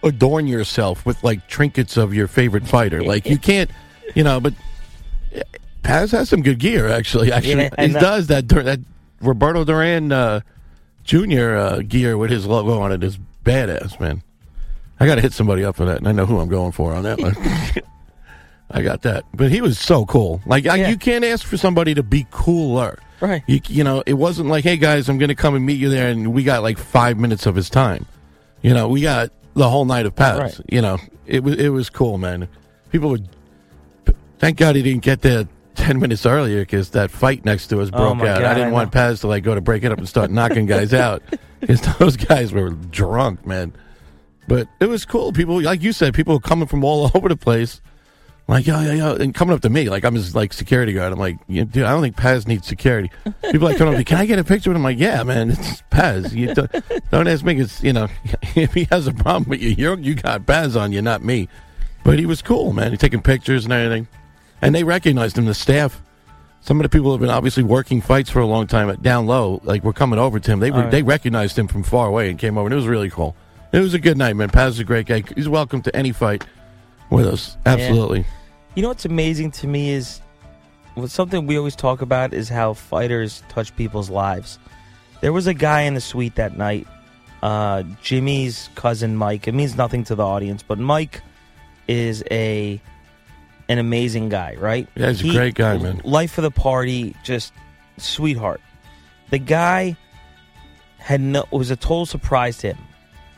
adorn 0.03 0.47
yourself 0.47 1.05
with 1.05 1.23
like 1.23 1.47
trinkets 1.47 1.97
of 1.97 2.13
your 2.13 2.27
favorite 2.27 2.67
fighter. 2.67 3.03
Like 3.03 3.25
you 3.29 3.37
can't, 3.49 3.69
you 4.15 4.23
know. 4.23 4.39
But 4.39 4.53
Paz 5.83 6.11
has 6.11 6.29
some 6.29 6.41
good 6.41 6.59
gear 6.59 6.87
actually. 6.89 7.31
Actually, 7.31 7.63
Yeah, 7.63 7.87
he 7.87 7.93
does 7.93 8.27
that. 8.27 8.47
That 8.47 8.79
Roberto 9.21 9.65
Duran 9.65 10.11
uh, 10.11 10.41
Jr. 11.03 11.55
Uh, 11.55 11.81
gear 11.87 12.17
with 12.17 12.31
his 12.31 12.45
logo 12.45 12.79
on 12.79 12.91
it 12.91 13.03
is 13.03 13.17
badass, 13.43 13.99
man. 13.99 14.21
I 14.99 15.05
got 15.05 15.15
to 15.15 15.21
hit 15.21 15.33
somebody 15.33 15.63
up 15.63 15.77
for 15.77 15.85
that, 15.85 15.97
and 15.97 16.07
I 16.07 16.11
know 16.11 16.25
who 16.25 16.39
I'm 16.39 16.49
going 16.49 16.73
for 16.73 16.93
on 16.93 17.03
that 17.03 17.19
one. 17.19 17.35
I 18.71 18.81
got 18.81 19.01
that. 19.03 19.23
But 19.33 19.51
he 19.51 19.61
was 19.61 19.79
so 19.79 20.05
cool. 20.05 20.41
Like 20.45 20.67
I, 20.67 20.89
you 20.89 20.97
can't 20.97 21.25
ask 21.25 21.45
for 21.45 21.57
somebody 21.57 21.93
to 21.95 22.03
be 22.03 22.27
cooler. 22.31 22.99
Right. 23.21 23.43
You, 23.47 23.59
you 23.67 23.83
know, 23.83 24.03
it 24.05 24.13
wasn't 24.13 24.49
like, 24.49 24.63
hey 24.63 24.77
guys, 24.77 25.09
I'm 25.09 25.17
going 25.17 25.29
to 25.29 25.35
come 25.35 25.55
and 25.55 25.65
meet 25.65 25.79
you 25.79 25.89
there, 25.89 26.09
and 26.09 26.33
we 26.33 26.43
got 26.43 26.63
like 26.63 26.77
five 26.77 27.17
minutes 27.17 27.45
of 27.45 27.55
his 27.55 27.69
time. 27.69 28.05
You 28.61 28.73
know, 28.73 28.87
we 28.89 29.01
got 29.01 29.31
the 29.55 29.69
whole 29.69 29.85
night 29.85 30.05
of 30.05 30.15
Paz. 30.15 30.39
Right. 30.39 30.59
You 30.71 30.81
know, 30.81 30.97
it 31.25 31.43
was 31.43 31.55
it 31.55 31.69
was 31.69 31.89
cool, 31.89 32.17
man. 32.17 32.47
People 32.91 33.09
would. 33.09 33.27
Thank 34.39 34.57
God 34.57 34.75
he 34.75 34.81
didn't 34.81 35.03
get 35.03 35.21
there 35.21 35.47
ten 35.75 35.99
minutes 35.99 36.25
earlier 36.25 36.61
because 36.61 36.89
that 36.91 37.11
fight 37.11 37.45
next 37.45 37.67
to 37.67 37.81
us 37.81 37.89
Oh, 37.93 37.97
broke 37.97 38.17
my 38.17 38.29
out. 38.29 38.39
God, 38.39 38.45
I 38.45 38.53
didn't 38.53 38.69
I 38.69 38.71
want. 38.71 38.91
Paz 38.91 39.21
to 39.21 39.27
like 39.27 39.43
go 39.43 39.55
to 39.55 39.61
break 39.61 39.83
it 39.83 39.91
up 39.91 39.97
and 39.97 40.07
start 40.09 40.31
knocking 40.31 40.65
guys 40.65 40.93
out 40.93 41.21
because 41.59 41.81
those 41.97 42.17
guys 42.17 42.51
were 42.53 42.69
drunk, 42.71 43.45
man. 43.45 43.73
But 44.47 44.67
it 44.79 44.87
was 44.87 45.05
cool. 45.05 45.31
People, 45.31 45.61
like 45.61 45.83
you 45.83 45.91
said, 45.93 46.13
people 46.13 46.33
were 46.33 46.39
coming 46.39 46.67
from 46.67 46.83
all 46.83 47.11
over 47.15 47.29
the 47.29 47.37
place. 47.37 47.81
Like, 48.47 48.65
yo, 48.65 48.81
yo, 48.81 48.93
yo, 48.93 49.15
and 49.15 49.31
coming 49.35 49.53
up 49.53 49.61
to 49.61 49.69
me, 49.69 49.89
like 49.89 50.03
I'm 50.03 50.15
his 50.15 50.33
like 50.33 50.53
security 50.53 50.91
guard. 50.93 51.13
I'm 51.13 51.19
like, 51.19 51.37
yeah, 51.47 51.65
dude, 51.65 51.83
I 51.83 51.91
don't 51.91 52.01
think 52.01 52.15
Paz 52.17 52.47
needs 52.47 52.65
security. 52.65 53.11
People 53.43 53.67
like 53.67 53.77
coming 53.77 53.93
up 53.93 53.95
to 53.95 53.99
me, 53.99 54.03
can 54.05 54.17
I 54.17 54.25
get 54.25 54.39
a 54.39 54.43
picture 54.43 54.71
with 54.71 54.75
him? 54.77 54.81
I'm 54.85 54.91
like, 54.91 54.97
yeah, 54.97 55.21
man, 55.21 55.51
it's 55.51 55.83
Paz. 55.91 56.33
You 56.33 56.55
don't, 56.55 56.71
don't 57.11 57.27
ask 57.27 57.45
me. 57.45 57.59
It's 57.59 57.83
you 57.83 57.93
know, 57.93 58.07
if 58.55 58.73
he 58.73 58.85
has 58.85 59.05
a 59.05 59.13
problem 59.13 59.49
with 59.49 59.61
you, 59.61 59.69
you 59.69 59.95
you 59.97 60.15
got 60.15 60.47
Paz 60.47 60.75
on 60.75 60.91
you, 60.91 61.01
not 61.03 61.23
me. 61.23 61.47
But 62.03 62.17
he 62.17 62.25
was 62.25 62.41
cool, 62.41 62.73
man. 62.73 62.89
He 62.89 62.97
taking 62.97 63.21
pictures 63.21 63.65
and 63.65 63.73
everything, 63.73 64.07
and 64.61 64.73
they 64.75 64.83
recognized 64.83 65.37
him. 65.37 65.45
The 65.45 65.53
staff, 65.53 66.01
some 66.61 66.79
of 66.79 66.83
the 66.83 66.89
people 66.89 67.11
have 67.11 67.21
been 67.21 67.29
obviously 67.29 67.63
working 67.63 68.01
fights 68.01 68.29
for 68.29 68.39
a 68.39 68.45
long 68.45 68.67
time 68.67 68.89
at 68.89 69.01
down 69.01 69.25
low. 69.25 69.61
Like 69.63 69.83
we're 69.83 69.93
coming 69.93 70.19
over 70.19 70.39
to 70.39 70.51
him. 70.51 70.59
They 70.59 70.71
All 70.71 70.81
right. 70.81 70.91
they 70.91 71.03
recognized 71.03 71.57
him 71.57 71.67
from 71.67 71.83
far 71.83 72.07
away 72.07 72.29
and 72.29 72.37
came 72.39 72.57
over. 72.57 72.67
and 72.67 72.73
It 72.73 72.77
was 72.77 72.87
really 72.87 73.09
cool. 73.09 73.35
It 73.71 73.79
was 73.79 73.93
a 73.93 73.99
good 73.99 74.17
night, 74.17 74.35
man. 74.35 74.49
Paz 74.49 74.73
is 74.75 74.79
a 74.79 74.83
great 74.83 75.05
guy. 75.05 75.23
He's 75.35 75.47
welcome 75.47 75.81
to 75.83 75.95
any 75.95 76.11
fight 76.11 76.43
with 77.09 77.27
us. 77.27 77.55
Absolutely. 77.65 78.25
You 78.75 78.81
know 78.81 78.89
what's 78.89 79.05
amazing 79.05 79.51
to 79.51 79.67
me 79.67 79.91
is 79.91 80.21
what 80.95 81.09
something 81.11 81.45
we 81.45 81.57
always 81.57 81.75
talk 81.75 82.01
about 82.01 82.33
is 82.33 82.49
how 82.49 82.73
fighters 82.73 83.43
touch 83.49 83.75
people's 83.75 84.09
lives. 84.09 84.57
There 85.21 85.33
was 85.33 85.47
a 85.47 85.53
guy 85.53 85.81
in 85.81 85.93
the 85.93 86.01
suite 86.01 86.35
that 86.35 86.57
night, 86.57 86.87
uh, 87.43 87.83
Jimmy's 88.01 88.69
cousin 88.75 89.15
Mike. 89.15 89.47
It 89.47 89.53
means 89.53 89.75
nothing 89.75 90.03
to 90.05 90.15
the 90.15 90.25
audience, 90.25 90.63
but 90.63 90.79
Mike 90.79 91.21
is 91.87 92.23
a 92.31 92.81
an 93.69 93.77
amazing 93.77 94.27
guy, 94.29 94.55
right? 94.59 94.87
Yeah, 94.95 95.07
he's 95.11 95.21
a 95.23 95.31
great 95.33 95.55
guy, 95.55 95.77
man. 95.77 96.01
Life 96.03 96.37
of 96.37 96.41
the 96.41 96.51
party, 96.51 97.15
just 97.23 97.53
sweetheart. 97.97 98.59
The 99.29 99.37
guy 99.39 99.95
had 100.97 101.21
no 101.21 101.41
it 101.43 101.51
was 101.55 101.71
a 101.71 101.75
total 101.77 102.05
surprise 102.05 102.57
to 102.57 102.67
him 102.73 102.77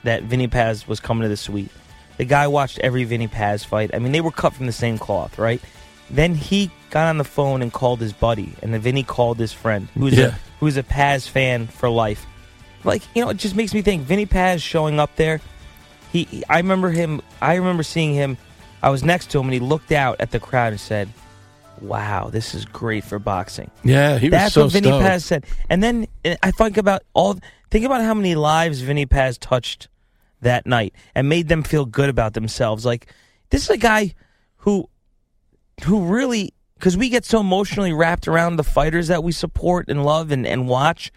that 0.03 0.23
Vinny 0.23 0.47
Paz 0.47 0.87
was 0.87 0.99
coming 0.99 1.23
to 1.23 1.29
the 1.29 1.37
suite. 1.37 1.69
The 2.17 2.25
guy 2.25 2.47
watched 2.47 2.79
every 2.79 3.03
Vinny 3.03 3.27
Paz 3.27 3.63
fight. 3.63 3.91
I 3.93 3.99
mean, 3.99 4.11
they 4.11 4.21
were 4.21 4.31
cut 4.31 4.53
from 4.53 4.65
the 4.65 4.71
same 4.71 4.97
cloth, 4.97 5.37
right? 5.37 5.61
Then 6.09 6.33
he 6.35 6.71
got 6.89 7.07
on 7.07 7.17
the 7.17 7.23
phone 7.23 7.61
and 7.61 7.71
called 7.71 7.99
his 8.01 8.11
buddy, 8.13 8.53
and 8.61 8.73
then 8.73 8.81
Vinny 8.81 9.03
called 9.03 9.37
his 9.39 9.53
friend, 9.53 9.87
who's 9.93 10.13
a 10.27 10.35
who's 10.59 10.77
a 10.77 10.83
Paz 10.83 11.27
fan 11.27 11.67
for 11.67 11.89
life. 11.89 12.25
Like 12.83 13.03
you 13.15 13.23
know, 13.23 13.29
it 13.29 13.37
just 13.37 13.55
makes 13.55 13.73
me 13.73 13.81
think. 13.81 14.03
Vinny 14.03 14.25
Paz 14.25 14.61
showing 14.61 14.99
up 14.99 15.15
there. 15.15 15.39
He, 16.11 16.23
he- 16.25 16.43
I 16.49 16.57
remember 16.57 16.89
him. 16.89 17.21
I 17.41 17.55
remember 17.55 17.83
seeing 17.83 18.13
him. 18.13 18.37
I 18.83 18.89
was 18.89 19.03
next 19.03 19.31
to 19.31 19.39
him, 19.39 19.45
and 19.45 19.53
he 19.53 19.59
looked 19.59 19.91
out 19.91 20.19
at 20.19 20.31
the 20.31 20.39
crowd 20.39 20.73
and 20.73 20.79
said, 20.79 21.09
"Wow, 21.81 22.29
this 22.29 22.53
is 22.55 22.65
great 22.65 23.03
for 23.03 23.19
boxing." 23.19 23.69
Yeah, 23.83 24.17
he 24.17 24.27
was 24.27 24.31
That's 24.31 24.53
so 24.53 24.63
what 24.63 24.73
Vinny 24.73 24.87
stoked. 24.87 25.05
Paz 25.05 25.25
said. 25.25 25.45
And 25.69 25.83
then 25.83 26.07
uh, 26.25 26.35
I 26.43 26.51
think 26.51 26.77
about 26.77 27.03
all. 27.13 27.37
Think 27.69 27.85
about 27.85 28.01
how 28.01 28.13
many 28.13 28.35
lives 28.35 28.81
Vinny 28.81 29.05
Paz 29.05 29.37
touched 29.37 29.87
that 30.41 30.65
night 30.65 30.93
and 31.15 31.29
made 31.29 31.47
them 31.47 31.63
feel 31.63 31.85
good 31.85 32.09
about 32.09 32.33
themselves. 32.33 32.85
Like 32.85 33.07
this 33.49 33.63
is 33.63 33.69
a 33.69 33.77
guy 33.77 34.13
who, 34.57 34.89
who 35.85 36.05
really, 36.05 36.53
because 36.75 36.97
we 36.97 37.09
get 37.09 37.23
so 37.23 37.39
emotionally 37.39 37.93
wrapped 37.93 38.27
around 38.27 38.57
the 38.57 38.63
fighters 38.63 39.07
that 39.07 39.23
we 39.23 39.31
support 39.31 39.87
and 39.87 40.03
love 40.03 40.31
and, 40.31 40.45
and 40.45 40.67
watch. 40.67 41.11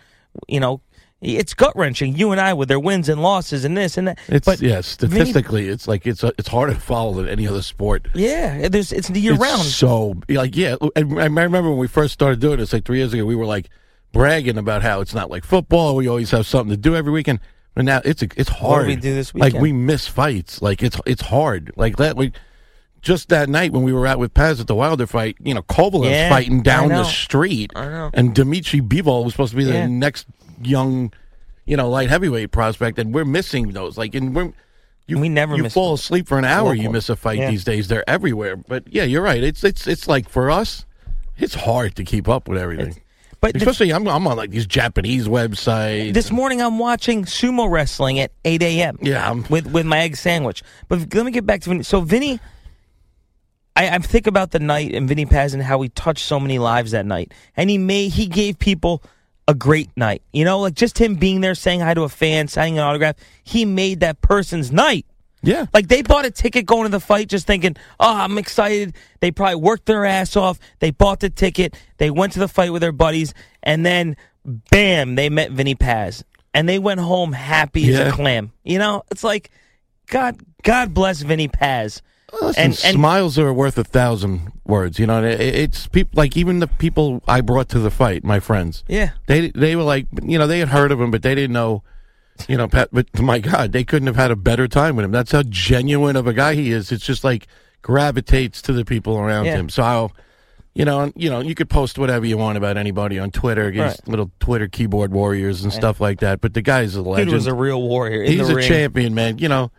You 0.48 0.60
know, 0.60 0.80
it's 1.24 1.54
gut 1.54 1.72
wrenching. 1.74 2.14
You 2.16 2.32
and 2.32 2.40
I 2.40 2.52
with 2.52 2.68
their 2.68 2.78
wins 2.80 3.08
and 3.08 3.22
losses 3.22 3.64
and 3.64 3.76
this 3.76 3.96
and 3.98 4.08
that. 4.08 4.18
It's 4.28 4.44
but 4.46 4.60
yeah, 4.60 4.80
statistically, 4.82 5.68
it's 5.68 5.88
like 5.88 6.06
it's 6.06 6.22
uh, 6.22 6.30
it's 6.38 6.48
harder 6.48 6.74
to 6.74 6.80
follow 6.80 7.14
than 7.14 7.28
any 7.28 7.48
other 7.48 7.62
sport. 7.62 8.06
yeah, 8.14 8.68
there's 8.68 8.92
it's 8.92 9.10
year 9.10 9.32
It's 9.34 9.42
round. 9.42 9.62
So 9.62 10.14
like 10.28 10.56
yeah, 10.56 10.76
and 10.96 11.20
I 11.20 11.24
remember 11.26 11.70
when 11.70 11.78
we 11.78 11.88
first 11.88 12.12
started 12.12 12.40
doing 12.40 12.58
this 12.58 12.72
like 12.72 12.84
three 12.84 12.98
years 12.98 13.12
ago, 13.12 13.24
we 13.24 13.34
were 13.34 13.46
like 13.46 13.68
bragging 14.12 14.58
about 14.58 14.82
how 14.82 15.00
it's 15.00 15.14
not 15.14 15.30
like 15.30 15.44
football. 15.44 15.96
We 15.96 16.06
always 16.08 16.30
have 16.30 16.46
something 16.46 16.70
to 16.70 16.76
do 16.76 16.94
every 16.94 17.10
weekend. 17.12 17.40
But 17.74 17.86
now 17.86 18.00
it's 18.04 18.22
a, 18.22 18.26
it's 18.36 18.50
What 18.50 18.58
do 18.60 18.64
hard. 18.66 18.86
we 18.86 18.94
do 18.96 19.12
this 19.14 19.34
Like 19.34 19.54
we 19.54 19.72
miss 19.72 20.06
fights. 20.06 20.62
Like 20.62 20.80
it's 20.82 20.96
it's 21.06 21.22
hard. 21.22 21.72
Like 21.76 21.96
that 21.96 22.16
we 22.16 22.30
just 23.02 23.28
that 23.30 23.48
night 23.48 23.72
when 23.72 23.82
we 23.82 23.92
were 23.92 24.06
out 24.06 24.18
with 24.20 24.32
Paz 24.32 24.60
at 24.60 24.66
the 24.68 24.74
Wilder 24.76 25.06
fight, 25.08 25.36
you 25.42 25.52
know, 25.52 25.62
Kovalev's 25.62 26.10
Yeah, 26.10 26.28
fighting 26.28 26.62
down 26.62 26.88
the 26.88 27.04
street, 27.04 27.72
I 27.74 27.86
know. 27.88 28.10
and 28.14 28.32
Dmitry 28.34 28.80
Bivol 28.80 29.24
was 29.24 29.32
supposed 29.34 29.50
to 29.50 29.56
be 29.56 29.64
the 29.64 29.72
Yeah. 29.72 29.86
next 29.88 30.26
young, 30.62 31.12
you 31.64 31.76
know, 31.76 31.88
light 31.88 32.08
heavyweight 32.10 32.50
prospect, 32.50 32.98
and 32.98 33.14
we're 33.14 33.24
missing 33.24 33.70
those. 33.72 33.96
Like, 33.98 34.14
and 34.14 34.34
we're 34.34 34.52
you 35.06 35.18
We 35.18 35.28
never 35.28 35.54
you 35.56 35.68
fall 35.68 35.94
asleep 35.94 36.26
for 36.26 36.38
an 36.38 36.46
hour, 36.46 36.72
you 36.74 36.88
miss 36.90 37.10
a 37.10 37.16
fight 37.16 37.38
Yeah. 37.38 37.50
these 37.50 37.62
days. 37.64 37.88
They're 37.88 38.08
everywhere. 38.08 38.56
But 38.56 38.84
yeah, 38.88 39.02
you're 39.04 39.22
right. 39.22 39.42
It's 39.42 39.62
it's 39.62 39.86
it's 39.86 40.08
like 40.08 40.28
for 40.30 40.50
us, 40.50 40.86
it's 41.36 41.54
hard 41.54 41.94
to 41.96 42.04
keep 42.04 42.26
up 42.28 42.48
with 42.48 42.56
everything. 42.58 43.00
but 43.40 43.52
the- 43.52 43.58
especially 43.58 43.92
I'm 43.92 44.08
I'm 44.08 44.26
on 44.26 44.36
like 44.38 44.50
these 44.50 44.66
Japanese 44.66 45.28
websites. 45.28 46.14
This 46.14 46.30
morning 46.30 46.62
I'm 46.62 46.78
watching 46.78 47.24
sumo 47.26 47.70
wrestling 47.70 48.18
at 48.18 48.32
8 48.46 48.62
a.m. 48.62 48.98
Yeah, 49.02 49.26
I'm- 49.28 49.44
with 49.50 49.66
with 49.66 49.84
my 49.84 49.98
egg 49.98 50.16
sandwich. 50.16 50.62
But 50.88 51.12
let 51.14 51.26
me 51.26 51.30
get 51.32 51.44
back 51.44 51.60
to 51.62 51.68
Vinny. 51.68 51.82
So 51.82 52.00
Vinny, 52.00 52.40
I, 53.76 53.88
I 53.90 53.98
think 53.98 54.26
about 54.26 54.52
the 54.52 54.60
night 54.60 54.94
and 54.94 55.06
Vinny 55.08 55.26
Paz 55.26 55.52
and 55.52 55.62
how 55.62 55.80
he 55.82 55.88
touched 55.90 56.24
so 56.24 56.38
many 56.40 56.58
lives 56.58 56.92
that 56.92 57.04
night, 57.04 57.32
and 57.56 57.68
he 57.68 57.76
made 57.76 58.12
he 58.12 58.26
gave 58.26 58.58
people 58.58 59.02
a 59.46 59.54
great 59.54 59.90
night. 59.96 60.22
You 60.32 60.44
know, 60.44 60.60
like 60.60 60.74
just 60.74 60.98
him 60.98 61.16
being 61.16 61.40
there, 61.40 61.54
saying 61.54 61.80
hi 61.80 61.94
to 61.94 62.02
a 62.02 62.08
fan, 62.08 62.48
signing 62.48 62.78
an 62.78 62.84
autograph. 62.84 63.16
He 63.42 63.64
made 63.64 64.00
that 64.00 64.20
person's 64.20 64.72
night. 64.72 65.06
Yeah. 65.42 65.66
Like 65.74 65.88
they 65.88 66.02
bought 66.02 66.24
a 66.24 66.30
ticket 66.30 66.64
going 66.64 66.84
to 66.84 66.88
the 66.88 67.00
fight 67.00 67.28
just 67.28 67.46
thinking, 67.46 67.76
oh, 68.00 68.16
I'm 68.16 68.38
excited. 68.38 68.94
They 69.20 69.30
probably 69.30 69.56
worked 69.56 69.86
their 69.86 70.06
ass 70.06 70.36
off. 70.36 70.58
They 70.78 70.90
bought 70.90 71.20
the 71.20 71.30
ticket. 71.30 71.76
They 71.98 72.10
went 72.10 72.32
to 72.32 72.38
the 72.38 72.48
fight 72.48 72.72
with 72.72 72.80
their 72.80 72.92
buddies. 72.92 73.34
And 73.62 73.84
then, 73.84 74.16
bam, 74.44 75.16
they 75.16 75.28
met 75.28 75.50
Vinny 75.50 75.74
Paz. 75.74 76.24
And 76.54 76.68
they 76.68 76.78
went 76.78 77.00
home 77.00 77.32
happy 77.32 77.92
as 77.92 77.98
a 78.08 78.12
clam. 78.12 78.52
You 78.62 78.78
know, 78.78 79.02
it's 79.10 79.24
like, 79.24 79.50
God, 80.06 80.40
God 80.62 80.94
bless 80.94 81.20
Vinny 81.20 81.48
Paz. 81.48 82.00
Listen, 82.40 82.62
and, 82.62 82.72
and 82.84 82.94
smiles 82.94 83.38
are 83.38 83.52
worth 83.52 83.76
a 83.78 83.84
thousand 83.84 84.52
words. 84.64 84.98
You 84.98 85.06
know, 85.06 85.22
it, 85.24 85.40
it's 85.40 85.86
people 85.86 86.12
like 86.16 86.36
even 86.36 86.58
the 86.60 86.66
people 86.66 87.22
I 87.28 87.40
brought 87.40 87.68
to 87.70 87.78
the 87.78 87.90
fight, 87.90 88.24
my 88.24 88.40
friends. 88.40 88.84
Yeah. 88.88 89.10
they 89.26 89.50
they 89.50 89.76
were 89.76 89.82
like, 89.82 90.06
you 90.22 90.38
know, 90.38 90.46
they 90.46 90.58
had 90.58 90.68
heard 90.68 90.92
of 90.92 91.00
him, 91.00 91.10
but 91.10 91.22
they 91.22 91.34
didn't 91.34 91.52
know, 91.52 91.82
you 92.48 92.56
know, 92.56 92.68
Pat. 92.68 92.88
But 92.92 93.06
my 93.20 93.38
God, 93.38 93.72
they 93.72 93.84
couldn't 93.84 94.06
have 94.06 94.16
had 94.16 94.30
a 94.30 94.36
better 94.36 94.66
time 94.68 94.96
with 94.96 95.04
him. 95.04 95.12
That's 95.12 95.32
how 95.32 95.42
genuine 95.44 96.16
of 96.16 96.26
a 96.26 96.32
guy 96.32 96.54
he 96.54 96.70
is. 96.70 96.90
It's 96.92 97.04
just 97.06 97.24
like 97.24 97.46
gravitates 97.82 98.62
to 98.62 98.72
the 98.72 98.84
people 98.84 99.16
around 99.18 99.44
Yeah. 99.46 99.56
him. 99.56 99.68
So, 99.68 99.82
I'll, 99.82 100.12
you 100.74 100.84
know, 100.84 101.12
you 101.14 101.30
know, 101.30 101.40
you 101.40 101.54
could 101.54 101.68
post 101.70 101.98
whatever 101.98 102.24
you 102.26 102.36
want 102.38 102.56
about 102.58 102.76
anybody 102.76 103.18
on 103.18 103.30
Twitter, 103.30 103.70
these 103.70 103.78
Right. 103.80 104.08
little 104.08 104.30
Twitter 104.40 104.66
keyboard 104.66 105.12
warriors 105.12 105.62
and 105.62 105.72
stuff 105.72 106.00
like 106.00 106.20
that. 106.20 106.40
But 106.40 106.54
the 106.54 106.62
guy's 106.62 106.96
a 106.96 107.02
legend. 107.02 107.28
Dude 107.28 107.34
was 107.34 107.46
a 107.46 107.54
real 107.54 107.80
warrior. 107.82 108.22
In 108.22 108.32
He's 108.32 108.48
a 108.48 108.54
ring. 108.56 108.66
champion, 108.66 109.14
man. 109.14 109.38
You 109.38 109.48
know, 109.48 109.70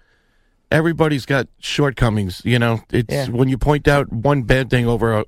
everybody's 0.71 1.25
got 1.25 1.47
shortcomings. 1.59 2.41
You 2.45 2.59
know, 2.59 2.81
it's 2.91 3.13
Yeah. 3.13 3.27
when 3.29 3.49
you 3.49 3.57
point 3.57 3.87
out 3.87 4.11
one 4.11 4.43
bad 4.43 4.69
thing 4.69 4.85
over, 4.87 5.19
a, 5.19 5.25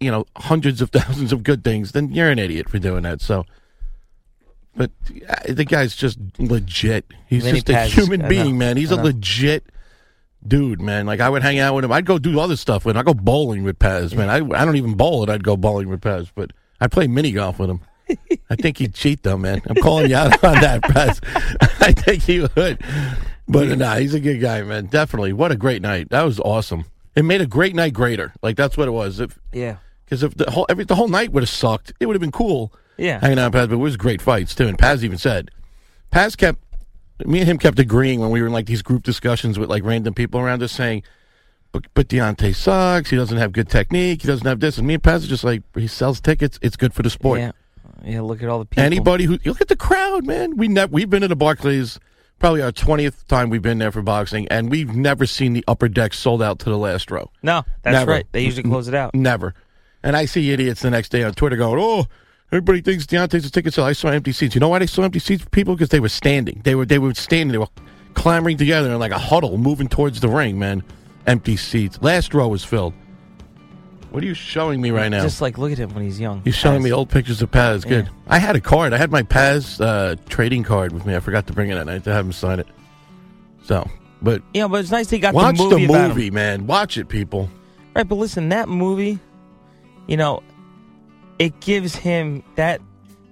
you 0.00 0.10
know, 0.10 0.24
hundreds 0.36 0.80
of 0.80 0.90
thousands 0.92 1.32
of 1.32 1.42
good 1.42 1.64
things, 1.64 1.92
then 1.92 2.10
you're 2.12 2.30
an 2.30 2.38
idiot 2.38 2.68
for 2.68 2.78
doing 2.78 3.02
that. 3.02 3.20
So, 3.20 3.44
but 4.76 4.90
uh, 5.28 5.52
the 5.52 5.64
guy's 5.64 5.96
just 5.96 6.18
legit. 6.38 7.06
He's 7.26 7.44
just 7.44 7.68
a 7.68 7.84
human 7.84 8.28
being, 8.28 8.58
man. 8.58 8.76
He's 8.76 8.90
a 8.92 8.96
legit 8.96 9.64
dude, 10.46 10.80
man. 10.80 11.04
Like 11.06 11.20
I 11.20 11.28
would 11.28 11.42
hang 11.42 11.58
out 11.58 11.74
with 11.74 11.84
him. 11.84 11.90
I'd 11.92 12.06
go 12.06 12.18
do 12.18 12.38
other 12.38 12.56
stuff 12.56 12.84
with 12.84 12.94
him. 12.96 13.00
I 13.00 13.02
go 13.02 13.14
bowling 13.14 13.64
with 13.64 13.78
Paz, 13.78 14.14
man. 14.14 14.30
I 14.30 14.36
I 14.36 14.64
don't 14.64 14.76
even 14.76 14.94
bowl 14.94 15.24
it. 15.24 15.28
I'd 15.30 15.42
go 15.42 15.56
bowling 15.56 15.88
with 15.88 16.00
Paz, 16.00 16.30
but 16.34 16.52
I 16.80 16.86
play 16.86 17.08
mini 17.08 17.32
golf 17.32 17.58
with 17.58 17.70
him. 17.70 17.80
I 18.48 18.54
think 18.56 18.78
he'd 18.78 18.94
cheat 18.94 19.22
though, 19.24 19.36
man. 19.36 19.60
I'm 19.68 19.76
calling 19.76 20.10
you 20.10 20.16
out 20.16 20.32
on 20.44 20.54
that, 20.60 20.82
Paz. 20.82 21.20
I 21.80 21.92
think 21.92 22.22
he 22.22 22.40
would. 22.40 22.78
But 23.48 23.78
nah, 23.78 23.96
he's 23.96 24.14
a 24.14 24.20
good 24.20 24.40
guy, 24.40 24.62
man. 24.62 24.86
Definitely. 24.86 25.32
What 25.32 25.50
a 25.52 25.56
great 25.56 25.80
night. 25.82 26.10
That 26.10 26.22
was 26.22 26.38
awesome. 26.40 26.84
It 27.16 27.24
made 27.24 27.40
a 27.40 27.46
great 27.46 27.74
night 27.74 27.94
greater. 27.94 28.32
Like 28.42 28.56
that's 28.56 28.76
what 28.76 28.88
it 28.88 28.92
was. 28.92 29.20
If 29.20 29.38
Yeah. 29.52 29.76
because 30.04 30.22
if 30.22 30.34
the 30.34 30.50
whole 30.50 30.66
every 30.68 30.84
the 30.84 30.94
whole 30.94 31.08
night 31.08 31.32
would 31.32 31.42
have 31.42 31.48
sucked, 31.50 31.92
it 31.98 32.06
would 32.06 32.14
have 32.14 32.20
been 32.20 32.30
cool. 32.32 32.72
Yeah. 32.96 33.20
hanging 33.20 33.38
out 33.38 33.46
with 33.46 33.52
Paz. 33.54 33.66
But 33.68 33.74
it 33.74 33.78
was 33.78 33.96
great 33.96 34.20
fights 34.20 34.54
too. 34.54 34.66
And 34.68 34.78
Paz 34.78 35.04
even 35.04 35.18
said, 35.18 35.50
Paz 36.10 36.36
kept 36.36 36.58
me 37.24 37.40
and 37.40 37.48
him 37.48 37.58
kept 37.58 37.78
agreeing 37.78 38.20
when 38.20 38.30
we 38.30 38.40
were 38.40 38.46
in 38.48 38.52
like 38.52 38.66
these 38.66 38.82
group 38.82 39.02
discussions 39.02 39.58
with 39.58 39.68
like 39.70 39.82
random 39.82 40.14
people 40.14 40.38
around 40.40 40.62
us 40.62 40.72
saying, 40.72 41.02
but 41.72 41.86
but 41.94 42.08
Deontay 42.08 42.54
sucks. 42.54 43.10
He 43.10 43.16
doesn't 43.16 43.38
have 43.38 43.52
good 43.52 43.68
technique. 43.68 44.22
He 44.22 44.28
doesn't 44.28 44.46
have 44.46 44.60
this. 44.60 44.78
And 44.78 44.86
me 44.86 44.94
and 44.94 45.02
Paz 45.02 45.24
are 45.24 45.28
just 45.28 45.44
like 45.44 45.62
he 45.74 45.86
sells 45.86 46.20
tickets. 46.20 46.58
It's 46.60 46.76
good 46.76 46.92
for 46.92 47.02
the 47.02 47.10
sport. 47.10 47.40
Yeah. 47.40 47.52
Yeah. 48.04 48.20
Look 48.20 48.42
at 48.42 48.48
all 48.48 48.58
the 48.60 48.66
people. 48.66 48.84
Anybody 48.84 49.24
who 49.24 49.38
look 49.44 49.60
at 49.60 49.68
the 49.68 49.76
crowd, 49.76 50.26
man. 50.26 50.56
We 50.56 50.68
ne- 50.68 50.84
we've 50.86 51.10
been 51.10 51.22
at 51.24 51.32
a 51.32 51.36
Barclays 51.36 51.98
probably 52.38 52.62
our 52.62 52.72
twentieth 52.72 53.26
time 53.28 53.50
we've 53.50 53.62
been 53.62 53.78
there 53.78 53.92
for 53.92 54.02
boxing, 54.02 54.46
and 54.48 54.70
we've 54.70 54.94
never 54.94 55.26
seen 55.26 55.52
the 55.52 55.64
upper 55.68 55.88
deck 55.88 56.14
sold 56.14 56.42
out 56.42 56.58
to 56.60 56.70
the 56.70 56.78
last 56.78 57.10
row. 57.10 57.30
No, 57.42 57.64
that's 57.82 57.94
Never. 57.94 58.10
right. 58.10 58.26
They 58.32 58.42
usually 58.44 58.62
close 58.68 58.88
it 58.88 58.94
out. 58.94 59.14
Never. 59.14 59.54
And 60.02 60.16
I 60.16 60.26
see 60.26 60.50
idiots 60.52 60.80
the 60.82 60.90
next 60.90 61.08
day 61.10 61.22
on 61.24 61.32
Twitter 61.34 61.56
going, 61.56 61.78
"Oh, 61.80 62.06
everybody 62.52 62.80
thinks 62.80 63.06
Deontay's 63.06 63.46
a 63.46 63.50
ticket 63.50 63.74
sale." 63.74 63.84
I 63.84 63.92
saw 63.92 64.08
empty 64.08 64.32
seats. 64.32 64.54
You 64.54 64.60
know 64.60 64.68
why 64.68 64.78
they 64.78 64.86
saw 64.86 65.02
empty 65.02 65.18
seats? 65.18 65.42
For 65.42 65.50
people 65.50 65.74
because 65.74 65.88
they 65.88 66.00
were 66.00 66.08
standing. 66.08 66.60
They 66.64 66.74
were 66.74 66.86
they 66.86 66.98
were 66.98 67.14
standing. 67.14 67.52
They 67.52 67.58
were 67.58 67.68
clamoring 68.14 68.56
together 68.56 68.90
in 68.90 68.98
like 68.98 69.12
a 69.12 69.18
huddle, 69.18 69.58
moving 69.58 69.88
towards 69.88 70.20
the 70.20 70.28
ring. 70.28 70.58
Man, 70.58 70.82
empty 71.26 71.56
seats. 71.56 71.98
Last 72.00 72.32
row 72.34 72.48
was 72.48 72.64
filled. 72.64 72.94
What 74.10 74.22
are 74.22 74.26
you 74.26 74.34
showing 74.34 74.80
me 74.80 74.90
right 74.90 75.08
now? 75.10 75.22
Just 75.22 75.40
like 75.40 75.58
look 75.58 75.70
at 75.72 75.78
him 75.78 75.92
when 75.94 76.02
he's 76.04 76.18
young. 76.18 76.40
He's 76.44 76.54
showing 76.54 76.82
me 76.82 76.92
old 76.92 77.10
pictures 77.10 77.42
of 77.42 77.50
Paz. 77.50 77.84
Good. 77.84 78.06
Yeah. 78.06 78.10
I 78.26 78.38
had 78.38 78.56
a 78.56 78.60
card. 78.60 78.92
I 78.92 78.96
had 78.96 79.10
my 79.10 79.22
Paz 79.22 79.80
uh, 79.80 80.16
trading 80.28 80.62
card 80.62 80.92
with 80.92 81.04
me. 81.04 81.14
I 81.14 81.20
forgot 81.20 81.46
to 81.48 81.52
bring 81.52 81.70
it 81.70 81.74
that 81.74 81.86
night 81.86 82.04
to 82.04 82.12
have 82.12 82.24
him 82.24 82.32
sign 82.32 82.58
it. 82.60 82.66
So, 83.64 83.88
but 84.22 84.42
Yeah, 84.54 84.66
but 84.68 84.80
it's 84.80 84.90
nice 84.90 85.10
he 85.10 85.18
got 85.18 85.34
watch 85.34 85.56
the 85.58 85.64
movie. 85.64 85.86
the 85.86 85.92
about 85.92 86.02
him. 86.02 86.08
movie, 86.16 86.30
man. 86.30 86.66
Watch 86.66 86.96
it, 86.96 87.08
people. 87.08 87.50
Right, 87.94 88.08
but 88.08 88.14
listen, 88.14 88.48
that 88.48 88.68
movie, 88.68 89.18
you 90.06 90.16
know, 90.16 90.42
it 91.38 91.60
gives 91.60 91.94
him 91.94 92.42
that. 92.56 92.80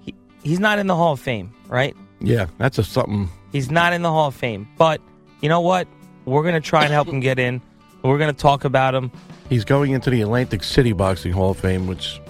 He, 0.04 0.14
he's 0.42 0.60
not 0.60 0.78
in 0.78 0.86
the 0.88 0.94
Hall 0.96 1.12
of 1.14 1.20
Fame, 1.20 1.54
right? 1.68 1.96
Yeah, 2.20 2.46
that's 2.58 2.78
a 2.78 2.84
something. 2.84 3.28
He's 3.52 3.70
not 3.70 3.92
in 3.94 4.02
the 4.02 4.10
Hall 4.10 4.28
of 4.28 4.34
Fame. 4.34 4.68
But 4.76 5.00
you 5.40 5.48
know 5.48 5.60
what? 5.60 5.88
We're 6.26 6.42
going 6.42 6.54
to 6.54 6.60
try 6.60 6.82
and 6.84 6.92
help 6.92 7.08
him 7.08 7.20
get 7.20 7.38
in. 7.38 7.62
We're 8.02 8.18
going 8.18 8.34
to 8.34 8.38
talk 8.40 8.64
about 8.64 8.94
him. 8.94 9.10
He's 9.48 9.64
going 9.64 9.92
into 9.92 10.10
the 10.10 10.22
Atlantic 10.22 10.62
City 10.64 10.92
Boxing 10.92 11.32
Hall 11.32 11.50
of 11.52 11.58
Fame, 11.58 11.86
which 11.86 12.20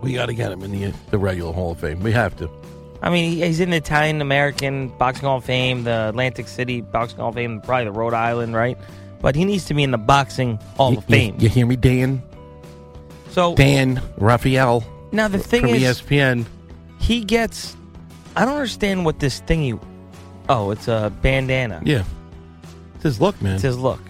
we 0.00 0.14
got 0.14 0.26
to 0.26 0.34
get 0.34 0.50
him 0.52 0.62
in 0.62 0.70
the 0.72 0.92
the 1.10 1.18
regular 1.18 1.52
Hall 1.52 1.72
of 1.72 1.80
Fame. 1.80 2.00
We 2.00 2.12
have 2.12 2.36
to. 2.38 2.50
I 3.02 3.10
mean, 3.10 3.30
he- 3.32 3.42
he's 3.44 3.60
in 3.60 3.70
the 3.70 3.76
Italian 3.76 4.20
American 4.20 4.88
Boxing 4.98 5.26
Hall 5.28 5.38
of 5.38 5.44
Fame, 5.44 5.84
the 5.84 6.08
Atlantic 6.08 6.48
City 6.48 6.80
Boxing 6.80 7.18
Hall 7.18 7.28
of 7.28 7.34
Fame, 7.34 7.60
probably 7.60 7.84
the 7.84 7.92
Rhode 7.92 8.14
Island, 8.14 8.54
right? 8.54 8.76
But 9.20 9.36
he 9.36 9.44
needs 9.44 9.66
to 9.66 9.74
be 9.74 9.82
in 9.82 9.90
the 9.90 9.98
Boxing 9.98 10.56
Hall 10.76 10.92
You- 10.92 10.98
of 10.98 11.04
Fame. 11.04 11.34
You, 11.38 11.42
you 11.44 11.48
hear 11.48 11.66
me, 11.66 11.76
Dan? 11.76 12.22
So 13.30 13.54
Dan 13.54 14.00
Rafael 14.16 14.82
now 15.12 15.28
the 15.28 15.38
thing 15.38 15.60
from 15.62 15.70
is, 15.74 15.82
ESPN. 15.82 16.46
he 16.98 17.22
gets. 17.22 17.76
I 18.34 18.44
don't 18.44 18.54
understand 18.54 19.04
what 19.04 19.20
this 19.20 19.40
thingy. 19.42 19.78
Oh, 20.48 20.70
it's 20.70 20.88
a 20.88 21.12
bandana. 21.22 21.80
Yeah, 21.84 22.04
it's 22.94 23.04
his 23.04 23.20
look, 23.20 23.40
man. 23.42 23.54
It's 23.54 23.62
his 23.62 23.76
look. 23.78 24.00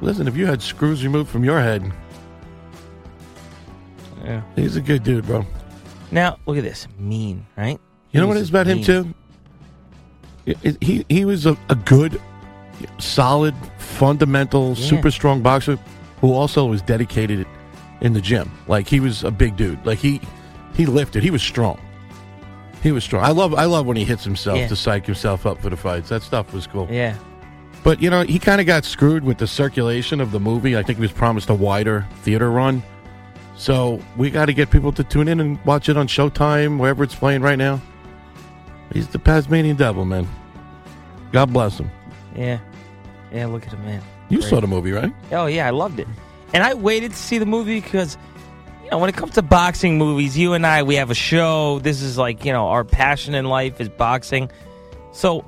Listen, 0.00 0.28
if 0.28 0.36
you 0.36 0.46
had 0.46 0.62
screws 0.62 1.02
removed 1.02 1.28
from 1.30 1.44
your 1.44 1.60
head, 1.60 1.90
Yeah. 4.24 4.42
he's 4.56 4.76
a 4.76 4.80
good 4.80 5.02
dude, 5.02 5.26
bro. 5.26 5.44
Now 6.10 6.38
look 6.46 6.56
at 6.56 6.62
this, 6.64 6.86
mean, 6.98 7.46
right? 7.56 7.78
You 8.12 8.20
know 8.20 8.26
what 8.26 8.36
it 8.36 8.40
is 8.40 8.50
about 8.50 8.66
him 8.66 8.78
mean. 8.78 8.84
too? 8.86 9.14
It- 10.46 10.58
it- 10.62 10.82
he 10.82 11.04
he 11.08 11.24
was 11.24 11.44
a, 11.46 11.56
a 11.68 11.74
good, 11.74 12.20
solid, 12.98 13.54
fundamental, 13.78 14.70
Yeah. 14.76 14.86
super 14.88 15.10
strong 15.10 15.42
boxer 15.42 15.78
who 16.20 16.32
also 16.32 16.64
was 16.66 16.80
dedicated 16.82 17.46
in 18.00 18.12
the 18.14 18.20
gym. 18.20 18.50
Like 18.66 18.88
he 18.88 19.00
was 19.00 19.24
a 19.24 19.30
big 19.30 19.56
dude. 19.56 19.84
Like 19.84 19.98
he 19.98 20.20
he 20.74 20.86
lifted. 20.86 21.22
He 21.22 21.30
was 21.30 21.42
strong. 21.42 21.78
He 22.82 22.92
was 22.92 23.04
strong. 23.04 23.24
I 23.24 23.30
love 23.32 23.54
I 23.54 23.64
love 23.64 23.84
when 23.86 23.96
he 23.96 24.04
hits 24.04 24.24
himself 24.24 24.56
Yeah. 24.58 24.68
to 24.68 24.76
psych 24.76 25.04
himself 25.04 25.44
up 25.44 25.60
for 25.60 25.68
the 25.68 25.76
fights. 25.76 26.08
That 26.08 26.22
stuff 26.22 26.52
was 26.54 26.66
cool. 26.66 26.88
Yeah. 26.90 27.14
But 27.88 28.02
you 28.02 28.10
know, 28.10 28.22
he 28.22 28.38
kind 28.38 28.60
of 28.60 28.66
got 28.66 28.84
screwed 28.84 29.24
with 29.24 29.38
the 29.38 29.46
circulation 29.46 30.20
of 30.20 30.30
the 30.30 30.38
movie. 30.38 30.76
I 30.76 30.82
think 30.82 30.98
he 30.98 31.00
was 31.00 31.10
promised 31.10 31.48
a 31.48 31.54
wider 31.54 32.06
theater 32.20 32.50
run. 32.50 32.82
So 33.56 33.98
we 34.14 34.30
got 34.30 34.44
to 34.44 34.52
get 34.52 34.68
people 34.68 34.92
to 34.92 35.02
tune 35.02 35.26
in 35.26 35.40
and 35.40 35.58
watch 35.64 35.88
it 35.88 35.96
on 35.96 36.06
Showtime, 36.06 36.78
wherever 36.78 37.02
it's 37.02 37.14
playing 37.14 37.40
right 37.40 37.56
now. 37.56 37.80
He's 38.92 39.08
the 39.08 39.16
Tasmanian 39.16 39.76
Devil, 39.76 40.04
man. 40.04 40.28
God 41.32 41.50
bless 41.50 41.78
him. 41.80 41.90
Yeah. 42.36 42.58
Yeah, 43.32 43.46
look 43.46 43.66
at 43.66 43.72
him, 43.72 43.82
man. 43.86 44.02
You 44.28 44.40
Great. 44.40 44.50
saw 44.50 44.60
the 44.60 44.66
movie, 44.66 44.92
right? 44.92 45.10
Oh 45.32 45.46
yeah, 45.46 45.66
I 45.66 45.70
loved 45.70 45.98
it. 45.98 46.08
And 46.52 46.62
I 46.62 46.74
waited 46.74 47.12
to 47.12 47.16
see 47.16 47.38
the 47.38 47.46
movie 47.46 47.80
because 47.80 48.18
you 48.84 48.90
know, 48.90 48.98
when 48.98 49.08
it 49.08 49.16
comes 49.16 49.32
to 49.36 49.42
boxing 49.42 49.96
movies, 49.96 50.36
you 50.36 50.52
and 50.52 50.66
I 50.66 50.82
we 50.82 50.96
have 50.96 51.10
a 51.10 51.14
show. 51.14 51.78
This 51.78 52.02
is 52.02 52.18
like, 52.18 52.44
you 52.44 52.52
know, 52.52 52.66
our 52.68 52.84
passion 52.84 53.34
in 53.34 53.46
life 53.46 53.80
is 53.80 53.88
boxing. 53.88 54.50
So 55.12 55.42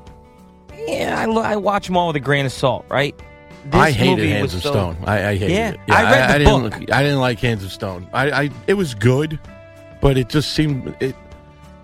yeah, 0.87 1.17
I, 1.19 1.25
lo- 1.27 1.43
I 1.43 1.57
watch 1.57 1.87
them 1.87 1.97
all 1.97 2.09
with 2.09 2.17
a 2.17 2.21
grain 2.21 2.47
of 2.47 2.53
salt, 2.53 2.85
right? 2.89 3.15
This 3.67 3.75
I 3.75 3.91
hated 3.91 4.17
movie 4.17 4.31
Hands 4.31 4.55
of 4.55 4.63
so- 4.63 4.71
Stone. 4.71 4.97
I, 5.05 5.29
I 5.31 5.37
hated 5.37 5.51
Yeah, 5.51 5.71
it. 5.73 5.81
I 5.89 6.03
read 6.03 6.41
the 6.41 6.47
I, 6.49 6.51
book. 6.51 6.73
Didn't, 6.73 6.93
I 6.93 7.03
didn't 7.03 7.21
like 7.21 7.39
Hands 7.41 7.63
of 7.63 7.71
Stone. 7.73 8.09
I, 8.13 8.31
I 8.45 8.51
it 8.67 8.75
was 8.75 8.95
good, 8.95 9.39
but 10.01 10.17
it 10.17 10.29
just 10.29 10.53
seemed 10.53 10.95
it. 11.01 11.15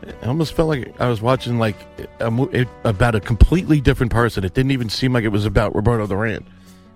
It 0.02 0.14
almost 0.26 0.52
felt 0.54 0.68
like 0.68 0.98
I 1.00 1.08
was 1.08 1.20
watching 1.20 1.58
like 1.58 1.76
a, 2.20 2.30
mo- 2.30 2.48
it, 2.52 2.68
about 2.84 3.14
a 3.14 3.20
completely 3.20 3.80
different 3.80 4.12
person. 4.12 4.44
It 4.44 4.54
didn't 4.54 4.70
even 4.70 4.88
seem 4.88 5.12
like 5.12 5.24
it 5.24 5.28
was 5.28 5.44
about 5.44 5.74
Roberto 5.74 6.06
Duran. 6.06 6.46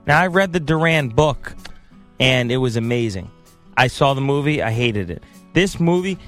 Now 0.07 0.21
I 0.21 0.29
read 0.29 0.53
the 0.53 0.61
Duran 0.61 1.09
book, 1.11 1.55
and 2.21 2.51
it 2.53 2.59
was 2.59 2.77
amazing. 2.77 3.31
I 3.77 3.89
saw 3.89 4.15
the 4.15 4.21
movie. 4.21 4.63
I 4.63 4.71
hated 4.71 5.11
it. 5.11 5.23
This 5.55 5.81
movie 5.81 6.19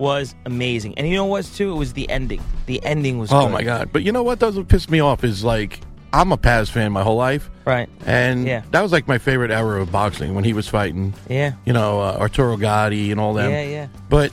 was 0.00 0.34
amazing, 0.46 0.94
and 0.96 1.06
you 1.08 1.14
know 1.14 1.26
what? 1.26 1.44
Too, 1.44 1.70
it 1.72 1.76
was 1.76 1.92
the 1.92 2.08
ending. 2.10 2.42
The 2.66 2.82
ending 2.84 3.18
was. 3.18 3.30
Oh 3.32 3.42
good. 3.46 3.52
my 3.52 3.62
god! 3.62 3.90
But 3.92 4.02
you 4.02 4.10
know 4.12 4.22
what 4.24 4.38
doesn't 4.40 4.66
piss 4.66 4.88
me 4.90 4.98
off 5.00 5.22
is 5.22 5.44
like 5.44 5.78
I'm 6.12 6.32
a 6.32 6.36
Paz 6.36 6.68
fan 6.70 6.90
my 6.90 7.02
whole 7.04 7.16
life, 7.16 7.48
Right. 7.64 7.88
and 8.06 8.46
Yeah. 8.46 8.62
that 8.72 8.82
was 8.82 8.90
like 8.90 9.06
my 9.06 9.18
favorite 9.18 9.50
era 9.52 9.80
of 9.80 9.92
boxing 9.92 10.34
when 10.34 10.42
he 10.42 10.52
was 10.52 10.66
fighting. 10.66 11.14
Yeah. 11.28 11.52
You 11.64 11.72
know 11.72 12.00
uh, 12.00 12.16
Arturo 12.18 12.56
Gatti 12.56 13.12
and 13.12 13.20
all 13.20 13.34
that. 13.34 13.50
Yeah, 13.50 13.62
yeah. 13.62 13.86
But 14.08 14.32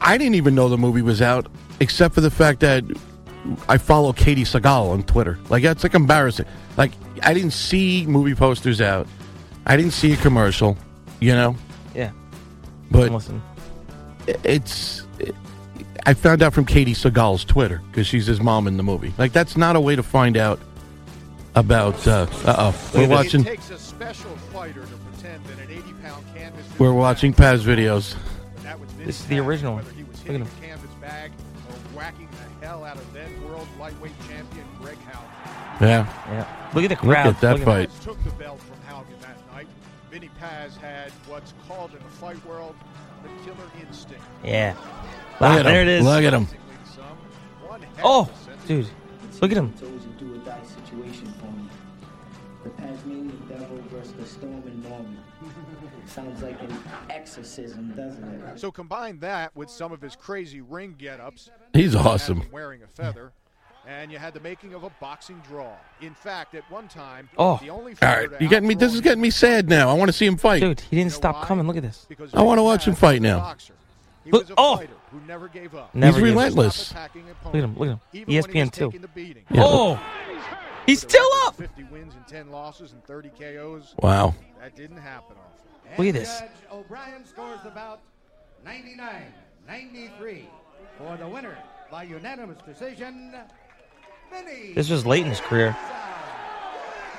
I 0.00 0.16
didn't 0.18 0.36
even 0.36 0.54
know 0.54 0.68
the 0.68 0.78
movie 0.78 1.02
was 1.02 1.20
out, 1.20 1.46
except 1.80 2.14
for 2.14 2.20
the 2.22 2.30
fact 2.30 2.60
that 2.60 2.82
I 3.68 3.76
follow 3.78 4.12
Katey 4.12 4.42
Sagal 4.42 4.90
on 4.90 5.02
Twitter. 5.02 5.38
Like 5.48 5.62
that's 5.62 5.82
like 5.82 5.94
embarrassing. 5.94 6.46
Like 6.76 6.92
I 7.22 7.34
didn't 7.34 7.52
see 7.52 8.06
movie 8.06 8.34
posters 8.34 8.80
out. 8.80 9.06
I 9.66 9.76
didn't 9.76 9.92
see 9.92 10.12
a 10.12 10.16
commercial. 10.16 10.76
You 11.20 11.34
know, 11.34 11.56
Yeah. 11.94 12.10
but 12.90 13.12
Listen. 13.12 13.40
It's. 14.26 15.06
I 16.04 16.14
found 16.14 16.42
out 16.42 16.52
from 16.52 16.66
Katey 16.66 16.94
Sagal's 16.96 17.44
Twitter 17.44 17.80
because 17.90 18.06
she's 18.06 18.26
his 18.26 18.40
mom 18.40 18.66
in 18.66 18.76
the 18.76 18.82
movie. 18.82 19.12
Like 19.18 19.32
that's 19.32 19.56
not 19.56 19.76
a 19.76 19.80
way 19.80 19.94
to 19.96 20.02
find 20.02 20.36
out 20.36 20.58
about. 21.54 22.06
Uh 22.06 22.26
oh, 22.46 22.90
we're 22.94 23.08
watching. 23.08 23.42
It 23.42 23.44
takes 23.44 23.70
a 23.70 23.78
special 23.78 24.34
fighter 24.52 24.82
to 24.82 24.96
pretend 25.12 25.44
that 25.44 25.58
an 25.60 25.70
80 25.70 25.92
pound 26.02 26.24
canvas. 26.34 26.66
We're 26.78 26.92
watching 26.92 27.32
Paz 27.32 27.64
videos. 27.64 28.16
That 28.62 28.78
was 28.80 28.92
This 28.94 29.20
is 29.20 29.26
the 29.26 29.38
original 29.38 29.74
one. 29.74 29.84
Whether 29.84 29.96
he 29.96 30.02
was 30.04 30.18
Look 30.18 30.20
at 30.20 30.32
hitting 30.32 30.42
him. 30.46 30.48
the 30.60 30.66
canvas 30.66 30.90
bag 31.00 31.30
or 31.68 31.74
whacking 31.96 32.28
the 32.32 32.66
hell 32.66 32.84
out 32.84 32.96
of 32.96 33.12
then 33.12 33.30
world 33.44 33.68
lightweight 33.78 34.12
champion 34.28 34.66
Greg 34.80 34.98
Haugen. 35.10 35.80
Yeah. 35.80 36.06
Yeah. 36.28 36.70
Look 36.74 36.84
at 36.84 36.90
the 36.90 36.96
crowd. 36.96 37.26
Look 37.26 37.34
at 37.36 37.40
that 37.42 37.56
Look 37.56 37.64
fight. 37.64 37.88
Paz 37.90 38.04
took 38.04 38.24
the 38.24 38.30
belt 38.30 38.60
from 38.60 38.76
Haugen 38.88 39.20
that 39.20 39.36
night. 39.52 39.66
Vinny 40.10 40.30
Paz 40.38 40.76
had 40.76 41.10
what's 41.28 41.54
called 41.68 41.92
in 41.92 41.98
the 41.98 42.10
fight 42.10 42.44
world 42.44 42.74
the 42.78 42.81
killer 42.81 42.81
instinct. 42.81 42.81
Yeah. 44.44 44.74
Look 45.40 45.50
Ah, 45.50 45.58
at 45.58 45.62
there 45.64 45.82
him. 45.82 45.88
it 45.88 45.92
is. 45.98 46.04
Look 46.04 46.24
at 46.24 46.32
him. 46.34 46.46
Oh, 48.04 48.28
dude. 48.66 48.86
Look 49.40 49.50
at 49.50 49.56
him. 49.56 49.72
It's 49.74 49.82
always 49.82 50.04
a 50.04 50.08
do 50.18 50.34
or 50.34 50.38
die 50.38 50.58
situation 50.84 51.32
for 51.40 51.46
me. 51.46 51.68
The 52.64 52.70
Tasmanian 52.70 53.42
Devil 53.48 53.78
versus 53.90 54.12
the 54.12 54.26
Storm 54.26 54.62
and 54.66 54.82
Norman. 54.88 55.18
Sounds 56.06 56.42
like 56.42 56.60
an 56.62 56.76
exorcism, 57.10 57.92
doesn't 57.96 58.22
it? 58.24 58.58
So 58.60 58.70
combine 58.70 59.18
that 59.20 59.54
with 59.56 59.70
some 59.70 59.92
of 59.92 60.00
his 60.00 60.14
crazy 60.14 60.60
ring 60.60 60.94
get-ups. 60.98 61.50
He's 61.72 61.94
awesome. 61.96 62.42
Wearing 62.52 62.82
a 62.82 62.86
feather. 62.86 63.32
And 63.88 64.12
you 64.12 64.18
had 64.18 64.32
the 64.34 64.38
making 64.40 64.74
of 64.74 64.84
a 64.84 64.90
boxing 65.00 65.40
draw. 65.48 65.72
In 66.00 66.14
fact, 66.14 66.54
at 66.54 66.68
one 66.70 66.86
time, 66.86 67.28
Oh. 67.36 67.58
the 67.60 67.70
only 67.70 67.92
All 67.92 67.96
fighter 67.96 68.28
right, 68.28 68.38
to 68.38 68.44
you 68.44 68.48
getting 68.48 68.68
me? 68.68 68.74
This 68.76 68.94
is 68.94 69.00
getting 69.00 69.20
me 69.22 69.30
sad 69.30 69.68
now. 69.68 69.88
I 69.88 69.94
want 69.94 70.08
to 70.08 70.12
see 70.12 70.26
him 70.26 70.36
fight. 70.36 70.60
Dude, 70.60 70.80
he 70.80 70.96
didn't 70.96 71.12
stop 71.12 71.46
coming. 71.46 71.66
Look 71.66 71.76
at 71.76 71.82
this. 71.82 72.06
because 72.08 72.32
I 72.34 72.42
want 72.42 72.58
to 72.58 72.62
watch 72.62 72.86
him 72.86 72.94
fight 72.94 73.20
now. 73.22 73.40
boxer. 73.40 73.74
He 74.24 74.30
Look- 74.30 74.42
was 74.42 74.50
a 74.50 74.54
oh. 74.56 74.76
fighter 74.76 74.92
who 75.10 75.20
never 75.26 75.48
gave 75.48 75.74
up. 75.74 75.94
Never 75.94 76.18
He's 76.18 76.30
relentless. 76.30 76.92
Look 76.92 77.00
at 77.02 77.14
him. 77.14 77.74
Look 77.74 77.88
at 77.88 77.92
him. 77.92 78.00
Even 78.12 78.26
when 78.26 78.28
he 78.32 78.36
was 78.36 78.46
ESPN 78.46 78.72
two. 78.72 78.86
taking 78.86 79.00
the 79.02 79.08
beating. 79.08 79.44
Yeah. 79.50 79.62
Oh, 79.64 80.00
he's 80.86 81.00
still 81.02 81.28
up. 81.44 81.56
50 81.56 81.84
wins 81.84 82.14
and 82.14 82.26
10 82.26 82.50
losses 82.50 82.92
and 82.92 83.04
30 83.04 83.30
KOs. 83.30 83.94
Wow. 84.00 84.34
That 84.60 84.76
didn't 84.76 84.98
happen 84.98 85.36
often. 85.36 85.52
Look 85.98 86.14
at 86.14 86.20
this. 86.20 86.40
Judge 86.40 86.50
O'Brien 86.72 87.24
scores 87.26 87.60
the 87.64 87.70
bout 87.70 88.00
99 88.64 89.26
93 89.66 90.48
for 90.98 91.16
the 91.16 91.28
winner 91.28 91.56
by 91.90 92.04
unanimous 92.04 92.58
decision. 92.66 93.34
Vinny. 94.30 94.72
This 94.72 94.88
was 94.88 95.04
late 95.04 95.24
in 95.24 95.28
his 95.28 95.40
career, 95.40 95.76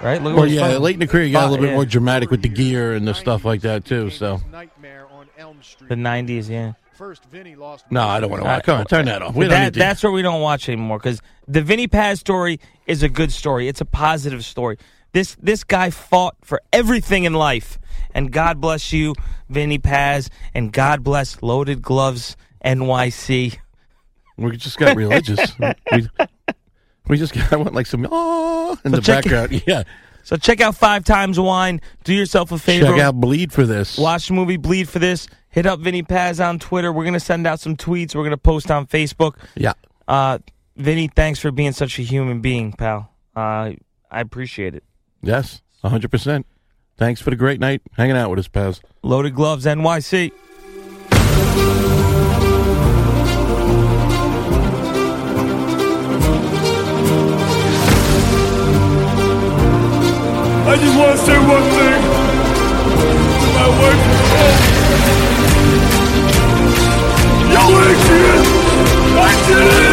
right? 0.01 0.21
Look 0.21 0.35
Well, 0.35 0.47
yeah, 0.47 0.77
late 0.77 0.95
in 0.95 0.99
the 0.99 1.07
career, 1.07 1.23
you 1.23 1.33
got 1.33 1.47
a 1.47 1.49
little 1.49 1.63
bit 1.63 1.69
yeah. 1.69 1.75
more 1.75 1.85
dramatic 1.85 2.31
with 2.31 2.41
the 2.41 2.49
gear 2.49 2.93
and 2.93 3.07
the 3.07 3.13
stuff 3.13 3.45
like 3.45 3.61
that 3.61 3.85
too. 3.85 4.09
So, 4.09 4.41
Nightmare 4.51 5.07
on 5.11 5.27
Elm 5.37 5.61
Street. 5.61 5.89
The 5.89 5.95
'90s, 5.95 6.49
yeah. 6.49 6.73
First, 6.93 7.25
Vinny 7.25 7.55
lost. 7.55 7.85
no, 7.89 8.07
I 8.07 8.19
don't 8.19 8.29
want 8.29 8.43
to 8.43 8.47
watch. 8.47 8.63
Come 8.63 8.79
on, 8.79 8.85
turn 8.85 9.05
that 9.05 9.21
off. 9.21 9.35
We 9.35 9.45
don't 9.45 9.49
That, 9.51 9.63
need 9.65 9.73
to. 9.73 9.79
that's 9.79 10.03
what 10.03 10.13
we 10.13 10.21
don't 10.21 10.41
watch 10.41 10.69
anymore 10.69 10.99
because 10.99 11.21
the 11.47 11.61
Vinny 11.61 11.87
Paz 11.87 12.19
story 12.19 12.59
is 12.85 13.01
a 13.03 13.09
good 13.09 13.31
story. 13.31 13.67
It's 13.67 13.81
a 13.81 13.85
positive 13.85 14.45
story. 14.45 14.77
This 15.11 15.35
this 15.41 15.63
guy 15.63 15.89
fought 15.89 16.35
for 16.43 16.61
everything 16.71 17.23
in 17.23 17.33
life, 17.33 17.79
and 18.13 18.31
God 18.31 18.61
bless 18.61 18.93
you, 18.93 19.15
Vinny 19.49 19.79
Paz, 19.79 20.29
and 20.53 20.71
God 20.71 21.03
bless 21.03 21.41
Loaded 21.41 21.81
Gloves 21.81 22.37
NYC. 22.63 23.57
We 24.37 24.57
just 24.57 24.77
got 24.77 24.95
religious. 24.95 25.51
we, 25.91 26.07
We 27.07 27.17
just 27.17 27.35
I 27.53 27.55
want 27.55 27.73
like 27.73 27.85
some 27.87 28.07
oh 28.09 28.77
in 28.85 28.91
So 28.91 28.97
the 28.97 29.01
check 29.01 29.23
background. 29.25 29.63
Yeah. 29.67 29.83
So 30.25 30.37
check 30.37 30.61
out 30.61 30.73
Five 30.77 31.03
Times 31.03 31.37
Wine. 31.37 31.81
Do 32.05 32.13
yourself 32.13 32.53
a 32.53 32.57
favor. 32.57 32.85
Check 32.85 32.99
out 33.01 33.19
Bleed 33.19 33.51
for 33.51 33.65
this. 33.65 33.97
Watch 33.97 34.29
the 34.29 34.33
movie 34.33 34.55
Bleed 34.55 34.87
for 34.87 34.99
this. 34.99 35.27
Hit 35.49 35.65
up 35.65 35.81
Vinny 35.81 36.01
Paz 36.01 36.39
on 36.39 36.59
Twitter. 36.59 36.93
We're 36.93 37.03
gonna 37.03 37.19
send 37.19 37.45
out 37.45 37.59
some 37.59 37.75
tweets. 37.75 38.15
We're 38.15 38.23
gonna 38.23 38.37
post 38.37 38.71
on 38.71 38.87
Facebook. 38.87 39.33
Yeah. 39.55 39.73
Uh, 40.07 40.37
Vinny, 40.77 41.09
thanks 41.09 41.39
for 41.39 41.51
being 41.51 41.73
such 41.73 41.99
a 41.99 42.03
human 42.03 42.39
being, 42.39 42.71
pal. 42.71 43.11
Uh, 43.35 43.71
I 44.09 44.21
appreciate 44.21 44.75
it. 44.75 44.85
Yes, 45.21 45.61
100%. 45.83 46.45
Thanks 46.95 47.19
for 47.19 47.29
the 47.29 47.35
great 47.35 47.59
night 47.59 47.81
hanging 47.97 48.15
out 48.15 48.29
with 48.29 48.39
us, 48.39 48.47
Paz. 48.47 48.79
Loaded 49.01 49.35
Gloves 49.35 49.65
NYC. 49.65 50.31
I 60.65 60.77
just 60.77 60.97
want 60.97 61.11
to 61.11 61.25
say 61.25 61.37
one 61.37 61.63
thing 61.75 62.01
my 63.53 63.67
wife 63.79 64.03
at 64.09 64.25
home. 64.31 64.59
Yo, 67.51 67.63
Adrian! 67.83 68.43
I 69.19 69.31
did 69.47 69.67
it! 69.87 69.92